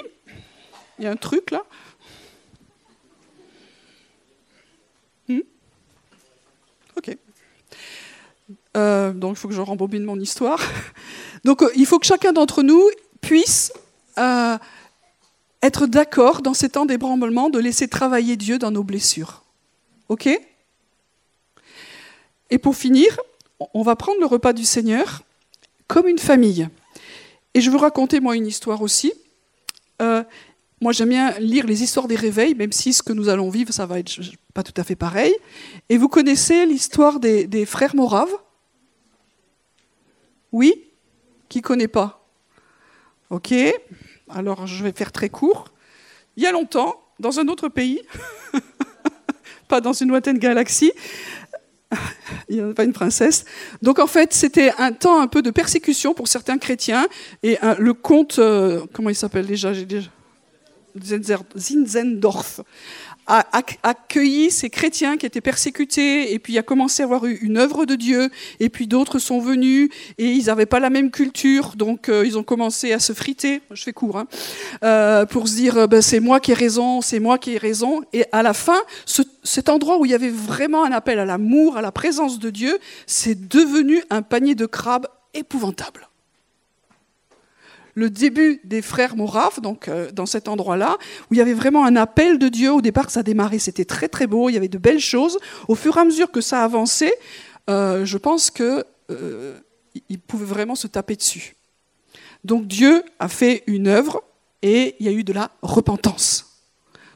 [0.97, 1.63] il y a un truc là.
[5.27, 5.41] Hmm?
[6.97, 7.15] Ok.
[8.77, 10.59] Euh, donc il faut que je rembobine mon histoire.
[11.43, 12.81] Donc euh, il faut que chacun d'entre nous
[13.19, 13.73] puisse
[14.17, 14.57] euh,
[15.61, 19.43] être d'accord dans ces temps d'ébranlement de laisser travailler Dieu dans nos blessures.
[20.09, 20.29] OK?
[22.49, 23.17] Et pour finir,
[23.73, 25.21] on va prendre le repas du Seigneur
[25.87, 26.67] comme une famille.
[27.53, 29.13] Et je veux raconter moi une histoire aussi.
[29.99, 33.73] moi j'aime bien lire les histoires des réveils, même si ce que nous allons vivre,
[33.73, 34.19] ça va être
[34.53, 35.33] pas tout à fait pareil.
[35.89, 38.35] Et vous connaissez l'histoire des, des frères Moraves
[40.51, 40.73] oui
[41.49, 42.27] Qui connaît pas
[43.29, 43.53] Ok,
[44.29, 45.69] alors je vais faire très court.
[46.35, 48.01] Il y a longtemps, dans un autre pays,
[49.69, 50.91] pas dans une lointaine galaxie,
[52.49, 53.45] il n'y avait pas une princesse.
[53.81, 57.07] Donc en fait, c'était un temps un peu de persécution pour certains chrétiens.
[57.43, 59.71] Et le comte, euh, comment il s'appelle déjà?
[61.55, 62.61] Zinzendorf
[63.31, 63.47] a
[63.83, 67.85] accueilli ces chrétiens qui étaient persécutés, et puis il a commencé à avoir une œuvre
[67.85, 68.29] de Dieu,
[68.59, 72.37] et puis d'autres sont venus, et ils n'avaient pas la même culture, donc euh, ils
[72.37, 74.27] ont commencé à se friter, je fais court, hein,
[74.83, 78.01] euh, pour se dire, ben, c'est moi qui ai raison, c'est moi qui ai raison,
[78.11, 78.81] et à la fin,
[79.43, 82.49] cet endroit où il y avait vraiment un appel à l'amour, à la présence de
[82.49, 86.10] Dieu, c'est devenu un panier de crabes épouvantable
[87.95, 90.97] le début des frères Moraves, donc euh, dans cet endroit-là,
[91.29, 92.71] où il y avait vraiment un appel de Dieu.
[92.71, 95.37] Au départ, ça démarrait, c'était très très beau, il y avait de belles choses.
[95.67, 97.13] Au fur et à mesure que ça avançait,
[97.69, 99.59] euh, je pense qu'il euh,
[100.27, 101.55] pouvait vraiment se taper dessus.
[102.43, 104.23] Donc Dieu a fait une œuvre
[104.61, 106.47] et il y a eu de la repentance.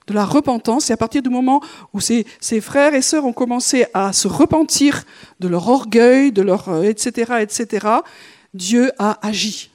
[0.07, 1.61] De la repentance, et à partir du moment
[1.91, 2.25] où ces,
[2.61, 5.03] frères et sœurs ont commencé à se repentir
[5.39, 7.87] de leur orgueil, de leur etc., etc.,
[8.53, 9.71] Dieu a agi.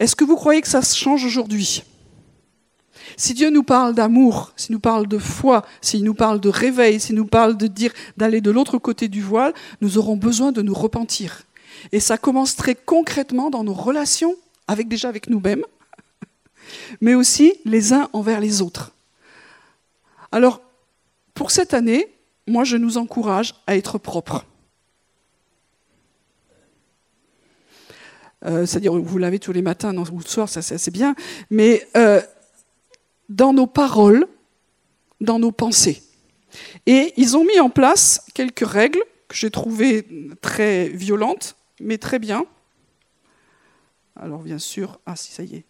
[0.00, 1.84] Est-ce que vous croyez que ça se change aujourd'hui?
[3.18, 6.98] Si Dieu nous parle d'amour, s'il nous parle de foi, s'il nous parle de réveil,
[6.98, 7.56] s'il nous parle
[8.16, 11.42] d'aller de l'autre côté du voile, nous aurons besoin de nous repentir.
[11.92, 14.36] Et ça commence très concrètement dans nos relations,
[14.68, 15.64] avec déjà avec nous-mêmes,
[17.02, 18.92] mais aussi les uns envers les autres.
[20.32, 20.62] Alors,
[21.34, 22.08] pour cette année,
[22.46, 24.46] moi, je nous encourage à être propres.
[28.46, 31.14] Euh, c'est-à-dire, vous l'avez tous les matins ou le soir, ça c'est bien,
[31.50, 32.20] mais euh,
[33.28, 34.26] dans nos paroles,
[35.20, 36.02] dans nos pensées.
[36.86, 40.06] Et ils ont mis en place quelques règles que j'ai trouvées
[40.40, 42.44] très violentes, mais très bien.
[44.16, 45.64] Alors, bien sûr, ah si, ça y est.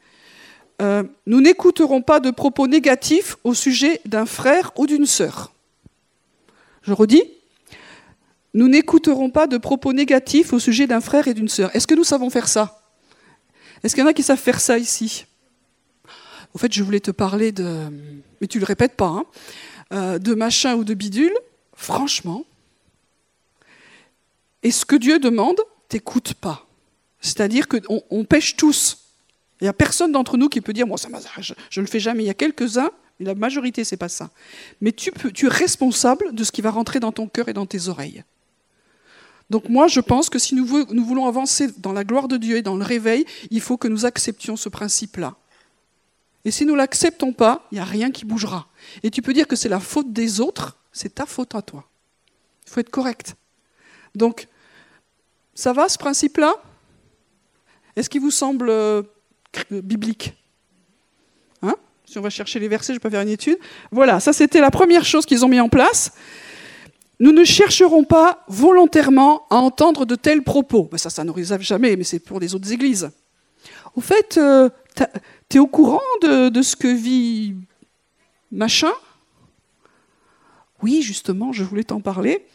[0.80, 5.52] Euh, nous n'écouterons pas de propos négatifs au sujet d'un frère ou d'une sœur.
[6.82, 7.22] Je redis,
[8.54, 11.74] nous n'écouterons pas de propos négatifs au sujet d'un frère et d'une sœur.
[11.74, 12.82] Est-ce que nous savons faire ça?
[13.82, 15.26] Est-ce qu'il y en a qui savent faire ça ici?
[16.52, 17.86] Au fait, je voulais te parler de,
[18.40, 19.24] mais tu le répètes pas, hein,
[19.92, 21.36] euh, de machin ou de bidule.
[21.74, 22.44] Franchement,
[24.62, 26.66] et ce que Dieu demande, t'écoute pas?
[27.20, 28.98] C'est-à-dire qu'on on pêche tous.
[29.60, 32.00] Il n'y a personne d'entre nous qui peut dire, moi, ça je ne le fais
[32.00, 32.24] jamais.
[32.24, 34.30] Il y a quelques-uns, mais la majorité, c'est pas ça.
[34.80, 37.66] Mais tu, tu es responsable de ce qui va rentrer dans ton cœur et dans
[37.66, 38.24] tes oreilles.
[39.50, 42.62] Donc moi, je pense que si nous, voulons avancer dans la gloire de Dieu et
[42.62, 45.34] dans le réveil, il faut que nous acceptions ce principe-là.
[46.44, 48.68] Et si nous ne l'acceptons pas, il n'y a rien qui bougera.
[49.02, 51.84] Et tu peux dire que c'est la faute des autres, c'est ta faute à toi.
[52.66, 53.34] Il faut être correct.
[54.14, 54.46] Donc,
[55.54, 56.54] ça va ce principe-là?
[57.96, 59.02] Est-ce qu'il vous semble euh,
[59.70, 60.34] biblique?
[61.62, 61.74] Hein?
[62.06, 63.58] Si on va chercher les versets, je vais pas faire une étude.
[63.90, 66.12] Voilà, ça c'était la première chose qu'ils ont mis en place.
[67.20, 70.88] Nous ne chercherons pas volontairement à entendre de tels propos.
[70.90, 73.10] Ben, ça, ça ne réserve jamais, mais c'est pour les autres églises.
[73.94, 74.70] Au fait, euh,
[75.50, 77.54] tu es au courant de, ce que vit
[78.50, 78.92] machin?
[80.82, 82.46] Oui, justement, je voulais t'en parler.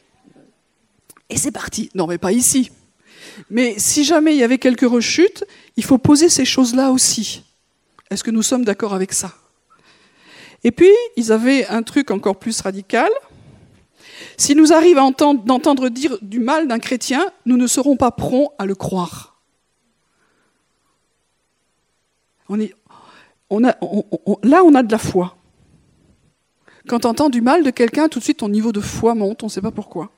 [1.30, 1.91] Et c'est parti.
[1.93, 2.72] Non, mais pas ici.
[3.51, 5.45] Mais si jamais il y avait quelques rechutes,
[5.78, 7.43] il faut poser ces choses-là aussi.
[8.09, 9.32] Est-ce que nous sommes d'accord avec ça?
[10.63, 13.11] Et puis, ils avaient un truc encore plus radical.
[14.38, 18.66] Si nous arrive d'entendre dire du mal d'un chrétien, nous ne serons pas prompts à
[18.66, 19.39] le croire.
[22.49, 22.63] là,
[23.49, 23.63] on
[24.76, 25.38] a de la foi.
[26.88, 29.41] Quand on entend du mal de quelqu'un, tout de suite, ton niveau de foi monte,
[29.43, 30.11] on ne sait pas pourquoi.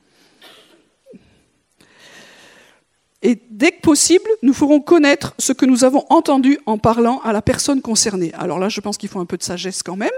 [3.22, 7.32] Et dès que possible, nous ferons connaître ce que nous avons entendu en parlant à
[7.32, 8.32] la personne concernée.
[8.34, 10.10] Alors là, je pense qu'il faut un peu de sagesse quand même.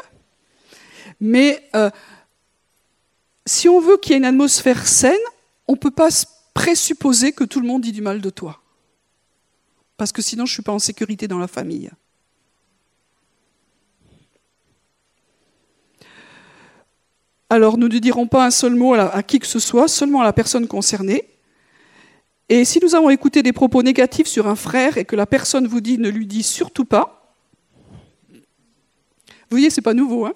[1.21, 1.91] Mais euh,
[3.51, 5.19] si on veut qu'il y ait une atmosphère saine,
[5.67, 6.09] on ne peut pas
[6.55, 8.61] présupposer que tout le monde dit du mal de toi.
[9.97, 11.91] Parce que sinon, je ne suis pas en sécurité dans la famille.
[17.49, 20.25] Alors, nous ne dirons pas un seul mot à, qui que ce soit, seulement à
[20.25, 21.25] la personne concernée.
[22.49, 25.67] Et si nous avons écouté des propos négatifs sur un frère et que la personne
[25.67, 27.35] vous dit ne lui dit surtout pas,
[28.31, 30.27] vous voyez, c'est pas nouveau.
[30.27, 30.35] Hein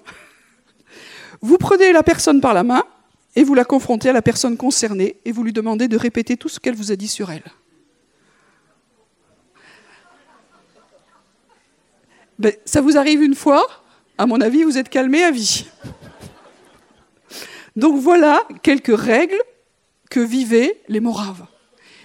[1.41, 2.83] vous prenez la personne par la main
[3.35, 6.49] et vous la confrontez à la personne concernée et vous lui demandez de répéter tout
[6.49, 7.43] ce qu'elle vous a dit sur elle.
[12.39, 13.65] Ben, ça vous arrive une fois,
[14.17, 15.65] à mon avis, vous êtes calmé à vie.
[17.75, 19.41] Donc voilà quelques règles
[20.09, 21.45] que vivaient les Moraves.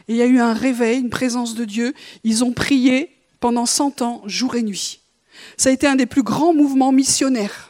[0.09, 1.95] Il y a eu un réveil, une présence de Dieu.
[2.25, 5.01] Ils ont prié pendant 100 ans, jour et nuit.
[5.57, 7.70] Ça a été un des plus grands mouvements missionnaires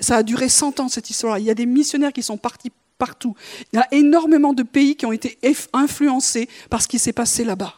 [0.00, 1.38] ça a duré 100 ans cette histoire.
[1.38, 3.34] Il y a des missionnaires qui sont partis partout.
[3.72, 5.38] Il y a énormément de pays qui ont été
[5.72, 7.74] influencés par ce qui s'est passé là-bas.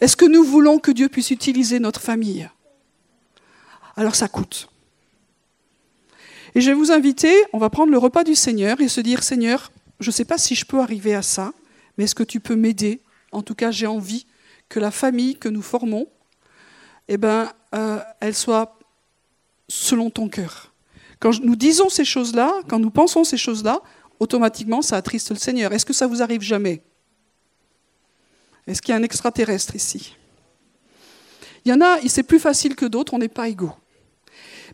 [0.00, 2.48] Est-ce que nous voulons que Dieu puisse utiliser notre famille?
[3.96, 4.68] Alors ça coûte.
[6.54, 9.22] Et je vais vous inviter, on va prendre le repas du Seigneur et se dire,
[9.22, 11.52] Seigneur, je ne sais pas si je peux arriver à ça,
[11.96, 13.00] mais est-ce que tu peux m'aider?
[13.32, 14.26] En tout cas, j'ai envie
[14.68, 16.06] que la famille que nous formons,
[17.08, 18.78] eh ben, euh, elle soit
[19.68, 20.71] selon ton cœur.
[21.22, 23.80] Quand nous disons ces choses-là, quand nous pensons ces choses-là,
[24.18, 25.72] automatiquement, ça attriste le Seigneur.
[25.72, 26.82] Est-ce que ça vous arrive jamais?
[28.66, 30.16] Est-ce qu'il y a un extraterrestre ici?
[31.64, 33.70] Il y en a, c'est plus facile que d'autres, on n'est pas égaux.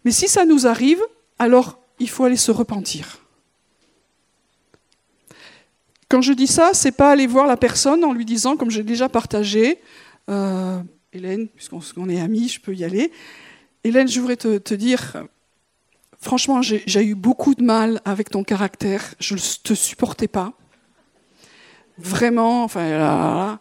[0.06, 1.02] Mais si ça nous arrive,
[1.38, 3.18] alors il faut aller se repentir.
[6.08, 8.84] Quand je dis ça, c'est pas aller voir la personne en lui disant, comme j'ai
[8.84, 9.82] déjà partagé,
[10.30, 10.80] euh,
[11.12, 13.12] Hélène, puisqu'on est amis, je peux y aller.
[13.84, 15.28] Hélène, je voudrais te dire,
[16.20, 19.14] Franchement, j'ai eu beaucoup de mal avec ton caractère.
[19.20, 20.52] Je ne te supportais pas.
[21.96, 23.58] Vraiment, enfin, là,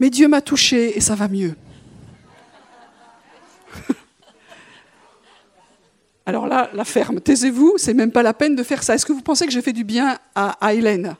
[0.00, 1.54] mais Dieu m'a touché et ça va mieux.
[6.26, 8.94] Alors là, la ferme, taisez-vous, c'est même pas la peine de faire ça.
[8.94, 11.16] Est-ce que vous pensez que j'ai fait du bien à, Hélène?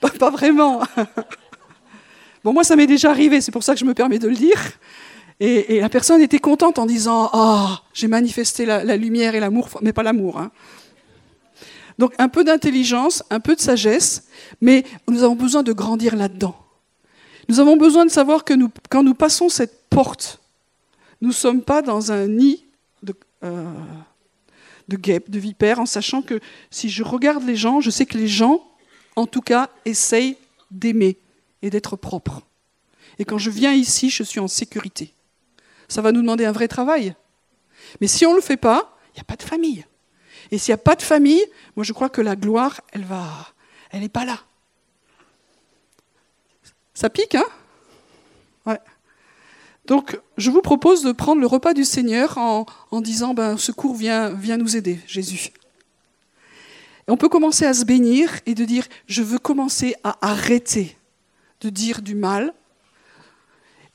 [0.00, 0.82] Pas, vraiment.
[2.44, 4.36] bon, moi, ça m'est déjà arrivé, c'est pour ça que je me permets de le
[4.36, 4.58] dire.
[5.40, 9.94] Et, la personne était contente en disant Ah, j'ai manifesté la, lumière et l'amour, mais
[9.94, 10.38] pas l'amour.
[10.38, 10.50] Hein.
[11.98, 14.28] Donc, un peu d'intelligence, un peu de sagesse,
[14.60, 16.56] mais nous avons besoin de grandir là-dedans.
[17.48, 18.54] Nous avons besoin de savoir que
[18.90, 20.40] quand nous passons cette porte,
[21.20, 22.64] nous ne sommes pas dans un nid
[23.02, 23.64] de, euh,
[24.88, 26.38] de guêpes, de vipères, en sachant que
[26.70, 28.62] si je regarde les gens, je sais que les gens,
[29.16, 30.36] en tout cas, essayent
[30.70, 31.16] d'aimer
[31.62, 32.42] et d'être propres.
[33.18, 35.12] Et quand je viens ici, je suis en sécurité.
[35.90, 37.14] Ça va nous demander un vrai travail.
[38.00, 39.84] Mais si on ne le fait pas, il n'y a pas de famille.
[40.52, 43.26] Et s'il n'y a pas de famille, moi je crois que la gloire, elle va,
[43.90, 44.38] elle n'est pas là.
[46.94, 47.44] Ça pique, hein?
[48.66, 48.78] Ouais.
[49.86, 52.66] Donc, je vous propose de prendre le repas du Seigneur en,
[53.00, 55.50] disant ben, Secours, viens, viens nous aider, Jésus.
[57.08, 60.96] On peut commencer à se bénir et de dire Je veux commencer à arrêter
[61.60, 62.54] de dire du mal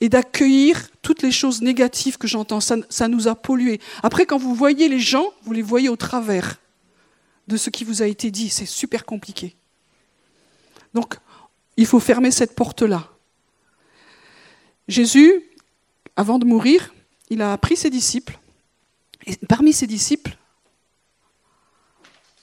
[0.00, 2.60] et d'accueillir toutes les choses négatives que j'entends.
[2.60, 3.80] Ça, nous a pollués.
[4.02, 6.60] Après, quand vous voyez les gens, vous les voyez au travers
[7.48, 8.50] de ce qui vous a été dit.
[8.50, 9.56] C'est super compliqué.
[10.94, 11.16] Donc,
[11.76, 13.10] il faut fermer cette porte-là.
[14.88, 15.42] Jésus,
[16.16, 16.94] avant de mourir,
[17.30, 18.38] il a pris ses disciples.
[19.26, 20.36] Et parmi ses disciples,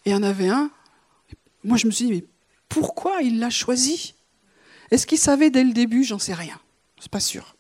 [0.05, 0.69] il y en avait un.
[1.63, 2.25] Moi, je me suis dit, mais
[2.67, 4.15] pourquoi il l'a choisi?
[4.91, 6.03] Est-ce qu'il savait dès le début?
[6.03, 6.59] J'en sais rien.
[7.03, 7.57] C'est pas sûr.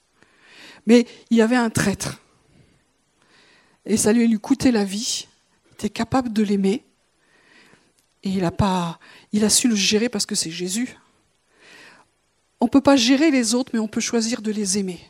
[0.85, 2.21] Mais il y avait un traître.
[3.85, 5.27] Et ça lui coûté la vie.
[5.67, 6.85] Il était capable de l'aimer.
[8.23, 8.99] Et il a, pas,
[9.33, 10.97] il a su le gérer parce que c'est Jésus.
[12.61, 15.01] On ne peut pas gérer les autres, mais on peut choisir de les aimer.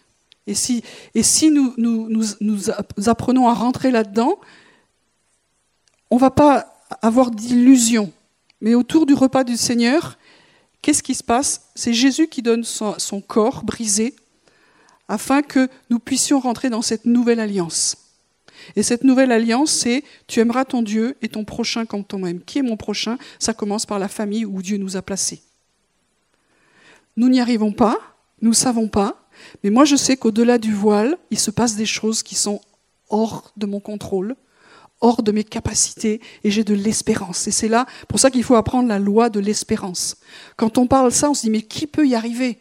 [0.47, 2.09] Et si, et si nous, nous,
[2.41, 2.69] nous,
[3.07, 4.39] apprenons à rentrer là-dedans,
[6.09, 6.73] on ne va pas
[7.03, 8.11] avoir d'illusion.
[8.61, 10.17] Mais autour du repas du Seigneur,
[10.81, 11.69] qu'est-ce qui se passe?
[11.75, 14.15] C'est Jésus qui donne son, corps brisé
[15.07, 17.97] afin que nous puissions rentrer dans cette nouvelle alliance.
[18.75, 22.41] Et cette nouvelle alliance, c'est tu aimeras ton Dieu et ton prochain comme toi-même.
[22.41, 23.17] Qui est mon prochain?
[23.39, 25.41] Ça commence par la famille où Dieu nous a placés.
[27.17, 27.99] Nous n'y arrivons pas,
[28.41, 29.27] nous ne savons pas,
[29.63, 32.61] mais moi je sais qu'au-delà du voile, il se passe des choses qui sont
[33.09, 34.35] hors de mon contrôle,
[35.01, 37.47] hors de mes capacités, et j'ai de l'espérance.
[37.47, 40.15] Et c'est là, pour ça qu'il faut apprendre la loi de l'espérance.
[40.55, 42.59] Quand on parle ça, on se dit, mais qui peut y arriver?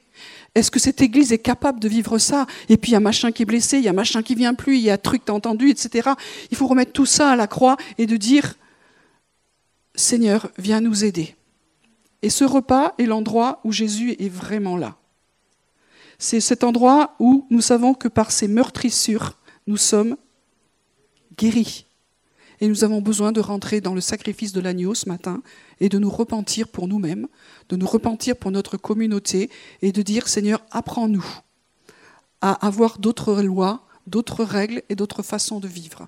[0.54, 2.46] Est-ce que cette Église est capable de vivre ça?
[2.68, 4.54] Et puis il y a machin qui est blessé, il y a machin qui vient
[4.54, 6.10] plus, il y a truc t'as entendu, etc.
[6.50, 8.54] Il faut remettre tout ça à la croix et de dire,
[9.94, 11.34] Seigneur, viens nous aider.
[12.20, 14.96] Et ce repas est l'endroit où Jésus est vraiment là.
[16.18, 20.16] C'est cet endroit où nous savons que par ses meurtrissures, nous sommes
[21.36, 21.86] guéris.
[22.62, 25.42] Et nous avons besoin de rentrer dans le sacrifice de l'agneau ce matin
[25.80, 27.26] et de nous repentir pour nous-mêmes,
[27.68, 29.50] de nous repentir pour notre communauté
[29.82, 31.26] et de dire Seigneur, apprends-nous
[32.40, 35.98] à avoir d'autres lois, d'autres règles et d'autres façons de vivre.